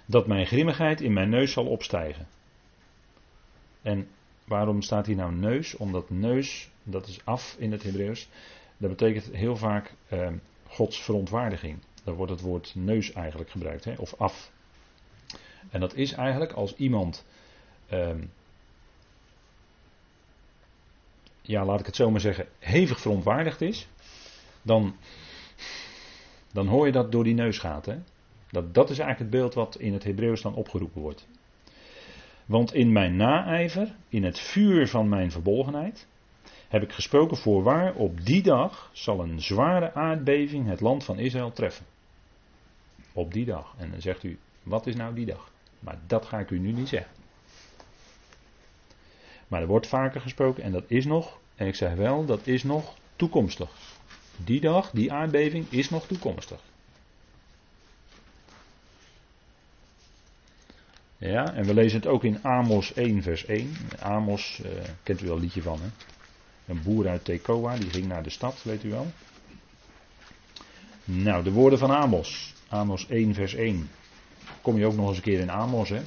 [0.06, 2.28] dat mijn grimmigheid in mijn neus zal opstijgen.
[3.84, 4.08] En
[4.48, 5.76] waarom staat hier nou neus?
[5.76, 8.30] Omdat neus, dat is af in het Hebreeuws,
[8.78, 10.28] dat betekent heel vaak eh,
[10.68, 11.80] Gods verontwaardiging.
[12.04, 13.94] Daar wordt het woord neus eigenlijk gebruikt, hè?
[13.98, 14.52] of af.
[15.70, 17.26] En dat is eigenlijk als iemand,
[17.88, 18.26] ehm,
[21.42, 23.88] ja laat ik het zo maar zeggen, hevig verontwaardigd is,
[24.62, 24.96] dan,
[26.52, 27.86] dan hoor je dat door die neus gaat.
[27.86, 27.98] Hè?
[28.50, 31.28] Dat, dat is eigenlijk het beeld wat in het Hebreeuws dan opgeroepen wordt.
[32.46, 36.08] Want in mijn naijver, in het vuur van mijn verbolgenheid,
[36.68, 41.52] heb ik gesproken voorwaar, op die dag zal een zware aardbeving het land van Israël
[41.52, 41.86] treffen.
[43.14, 43.76] Op die dag.
[43.78, 45.52] En dan zegt u, wat is nou die dag?
[45.80, 47.12] Maar dat ga ik u nu niet zeggen.
[49.48, 52.64] Maar er wordt vaker gesproken en dat is nog, en ik zeg wel, dat is
[52.64, 53.72] nog toekomstig.
[54.38, 56.60] Die dag, die aardbeving is nog toekomstig.
[61.26, 63.76] Ja, en we lezen het ook in Amos 1, vers 1.
[64.00, 64.72] Amos, uh,
[65.04, 65.88] kent u wel een liedje van, hè?
[66.66, 69.08] Een boer uit Tekoa, die ging naar de stad, weet u wel.
[71.04, 72.54] Nou, de woorden van Amos.
[72.68, 73.90] Amos 1, vers 1.
[74.62, 76.02] Kom je ook nog eens een keer in Amos, hè?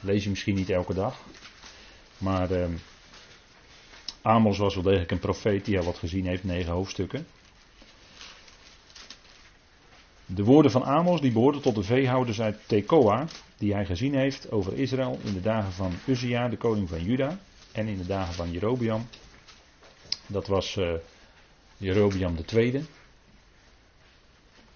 [0.00, 1.20] Lees je misschien niet elke dag.
[2.18, 2.64] Maar uh,
[4.22, 7.26] Amos was wel degelijk een profeet die al wat gezien heeft, negen hoofdstukken.
[10.26, 13.26] De woorden van Amos die behoorden tot de veehouders uit Tekoa,
[13.58, 17.38] die hij gezien heeft over Israël in de dagen van Uzia, de koning van Juda,
[17.72, 19.06] en in de dagen van Jerobiam.
[20.26, 20.94] Dat was uh,
[21.76, 22.82] Jerobiam de tweede.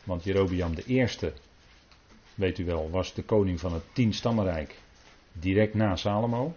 [0.04, 1.32] Want Jerobiam eerste,
[2.34, 4.78] weet u wel, was de koning van het tienstammenrijk
[5.32, 6.52] direct na Salomo.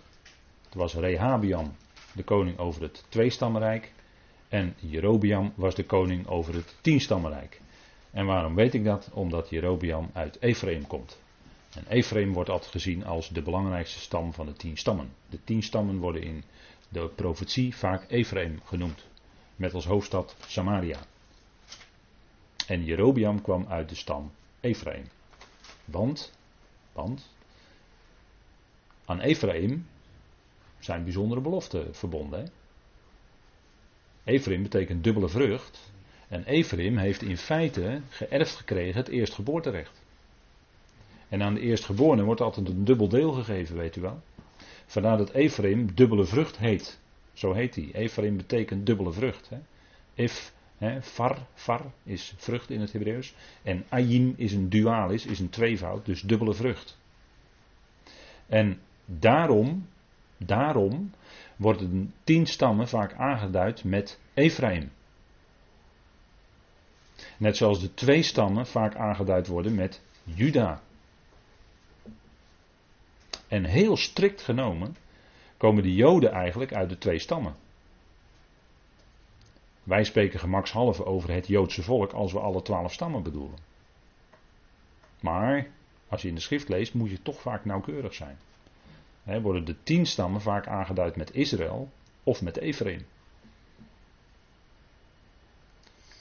[0.63, 1.75] Het was Rehabiam,
[2.13, 3.91] de koning over het tweestammenrijk.
[4.49, 7.61] En Jerobiam was de koning over het tienstammenrijk.
[8.11, 9.09] En waarom weet ik dat?
[9.13, 11.21] Omdat Jerobiam uit Ephraim komt.
[11.75, 15.13] En Ephraim wordt altijd gezien als de belangrijkste stam van de tien stammen.
[15.29, 16.43] De tien stammen worden in
[16.89, 19.05] de profetie vaak Ephraim genoemd.
[19.55, 20.99] Met als hoofdstad Samaria.
[22.67, 25.05] En Jerobiam kwam uit de stam Ephraim.
[25.85, 26.33] Want,
[26.91, 27.29] want
[29.05, 29.87] aan Ephraim
[30.79, 32.51] zijn bijzondere beloften verbonden.
[34.23, 35.91] Ephraim betekent dubbele vrucht.
[36.27, 40.02] En Ephraim heeft in feite geërfd gekregen het eerstgeboorterecht.
[41.33, 44.21] En aan de eerstgeborene wordt altijd een dubbel deel gegeven, weet u wel.
[44.85, 46.99] Vandaar dat Ephraim dubbele vrucht heet.
[47.33, 47.89] Zo heet hij.
[47.93, 49.49] Ephraim betekent dubbele vrucht.
[49.49, 49.57] Hè.
[50.13, 53.35] If, hè, far, far is vrucht in het Hebreeuws.
[53.63, 56.97] En ayin is een dualis, is een tweevoud, dus dubbele vrucht.
[58.45, 59.87] En daarom,
[60.37, 61.11] daarom
[61.55, 64.91] worden tien stammen vaak aangeduid met Ephraim.
[67.37, 70.81] Net zoals de twee stammen vaak aangeduid worden met Juda.
[73.53, 74.95] En heel strikt genomen
[75.57, 77.55] komen de Joden eigenlijk uit de twee stammen.
[79.83, 83.57] Wij spreken gemakshalve over het Joodse volk als we alle twaalf stammen bedoelen.
[85.19, 85.67] Maar
[86.07, 88.37] als je in de schrift leest, moet je toch vaak nauwkeurig zijn.
[89.41, 91.89] worden de tien stammen vaak aangeduid met Israël
[92.23, 93.05] of met Ephraim.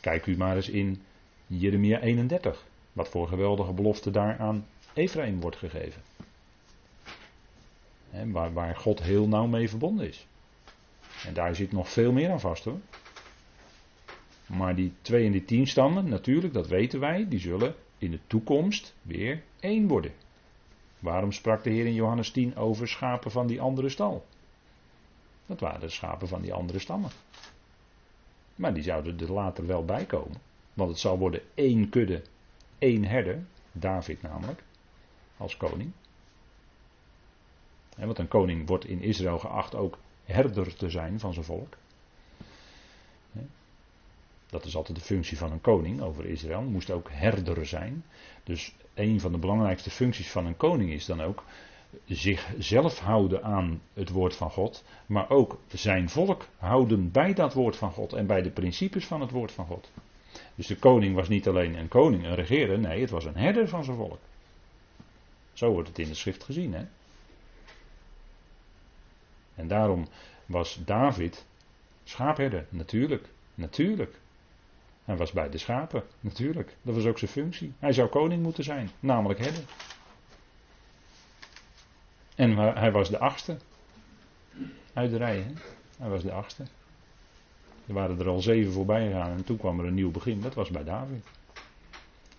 [0.01, 1.03] Kijk u maar eens in
[1.47, 2.67] Jeremia 31.
[2.93, 6.03] Wat voor geweldige belofte daar aan Ephraim wordt gegeven.
[8.13, 10.27] Waar, waar God heel nauw mee verbonden is.
[11.27, 12.81] En daar zit nog veel meer aan vast hoor.
[14.47, 18.21] Maar die twee en die tien stammen, natuurlijk, dat weten wij, die zullen in de
[18.27, 20.13] toekomst weer één worden.
[20.99, 24.27] Waarom sprak de Heer in Johannes 10 over schapen van die andere stal?
[25.47, 27.11] Dat waren de schapen van die andere stammen.
[28.55, 30.41] Maar die zouden er later wel bij komen.
[30.75, 32.23] Want het zal worden één kudde,
[32.79, 33.45] één herder.
[33.73, 34.63] David namelijk.
[35.37, 35.93] Als koning.
[37.97, 41.77] Want een koning wordt in Israël geacht ook herder te zijn van zijn volk.
[44.47, 46.63] Dat is altijd de functie van een koning over Israël.
[46.63, 48.05] Moest ook herder zijn.
[48.45, 51.45] Dus een van de belangrijkste functies van een koning is dan ook
[52.07, 57.77] zichzelf houden aan het woord van God, maar ook zijn volk houden bij dat woord
[57.77, 59.91] van God en bij de principes van het woord van God.
[60.55, 63.69] Dus de koning was niet alleen een koning, een regerer, nee, het was een herder
[63.69, 64.19] van zijn volk.
[65.53, 66.85] Zo wordt het in de schrift gezien, hè?
[69.63, 70.07] En daarom
[70.47, 71.47] was David
[72.05, 74.21] schaapherder, natuurlijk, natuurlijk.
[75.05, 76.77] Hij was bij de schapen, natuurlijk.
[76.83, 77.73] Dat was ook zijn functie.
[77.79, 79.65] Hij zou koning moeten zijn, namelijk herder.
[82.35, 83.57] En hij was de achtste
[84.93, 85.37] uit de rij.
[85.37, 85.53] Hè?
[85.99, 86.63] Hij was de achtste.
[87.87, 90.41] Er waren er al zeven voorbij gegaan en toen kwam er een nieuw begin.
[90.41, 91.27] Dat was bij David.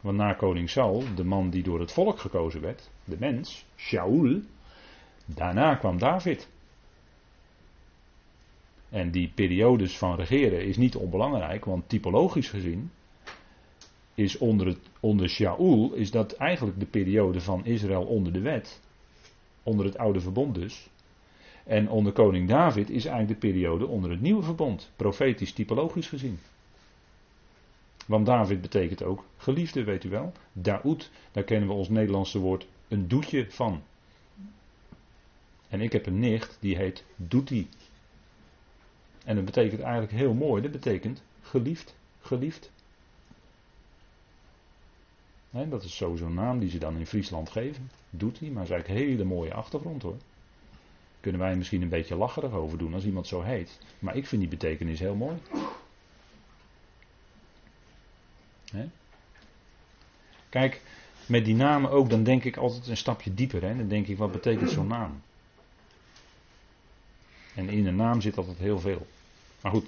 [0.02, 4.42] Want na koning Saul, de man die door het volk gekozen werd, de mens, Shaul,
[5.26, 6.52] daarna kwam David.
[8.94, 12.92] En die periodes van regeren is niet onbelangrijk, want typologisch gezien
[14.16, 18.82] is onder, het, onder Shaul is dat eigenlijk de periode van Israël onder de wet.
[19.64, 20.90] Onder het oude verbond dus.
[21.64, 24.92] En onder koning David is eigenlijk de periode onder het nieuwe verbond.
[24.96, 26.40] Profetisch, typologisch gezien.
[28.06, 30.32] Want David betekent ook geliefde, weet u wel.
[30.52, 33.82] Daoud, daar kennen we ons Nederlandse woord een doetje van.
[35.68, 37.68] En ik heb een nicht die heet Doetie.
[39.24, 42.72] En dat betekent eigenlijk heel mooi, dat betekent geliefd, geliefd.
[45.52, 47.92] dat is sowieso een naam die ze dan in Friesland geven.
[48.10, 50.18] Doet hij, maar is eigenlijk een hele mooie achtergrond hoor.
[51.20, 53.80] Kunnen wij misschien een beetje lacherig over doen als iemand zo heet.
[54.00, 55.38] Maar ik vind die betekenis heel mooi.
[60.50, 60.82] Kijk,
[61.26, 63.62] met die namen ook, dan denk ik altijd een stapje dieper.
[63.62, 63.76] Hè?
[63.76, 65.22] Dan denk ik, wat betekent zo'n naam?
[67.56, 69.08] En in een naam zit altijd heel veel.
[69.64, 69.86] Maar goed,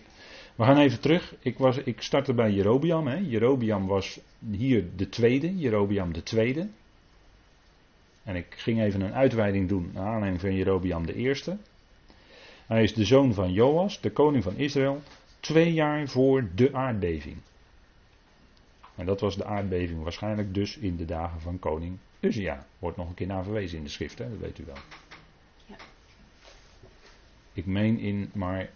[0.55, 1.35] we gaan even terug.
[1.39, 3.07] Ik, was, ik startte bij Jerobiam.
[3.07, 3.15] Hè.
[3.15, 4.19] Jerobiam was
[4.51, 6.67] hier de tweede, Jerobiam de tweede.
[8.23, 11.57] En ik ging even een uitweiding doen naar aanleiding van Jerobiam de eerste.
[12.65, 15.01] Hij is de zoon van Joas, de koning van Israël,
[15.39, 17.37] twee jaar voor de aardbeving.
[18.95, 22.65] En dat was de aardbeving waarschijnlijk dus in de dagen van koning Uzia.
[22.79, 24.29] Wordt nog een keer naar verwezen in de schrift, hè?
[24.29, 24.77] dat weet u wel.
[25.65, 25.75] Ja.
[27.53, 28.69] Ik meen in, maar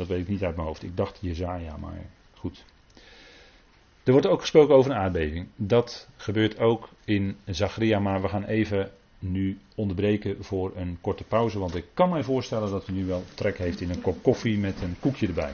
[0.00, 0.82] dat weet ik niet uit mijn hoofd.
[0.82, 2.64] Ik dacht Jezaja, maar goed.
[4.02, 5.46] Er wordt ook gesproken over een aardbeving.
[5.56, 11.58] Dat gebeurt ook in Zachria, maar we gaan even nu onderbreken voor een korte pauze.
[11.58, 14.58] Want ik kan mij voorstellen dat u nu wel trek heeft in een kop koffie
[14.58, 15.52] met een koekje erbij.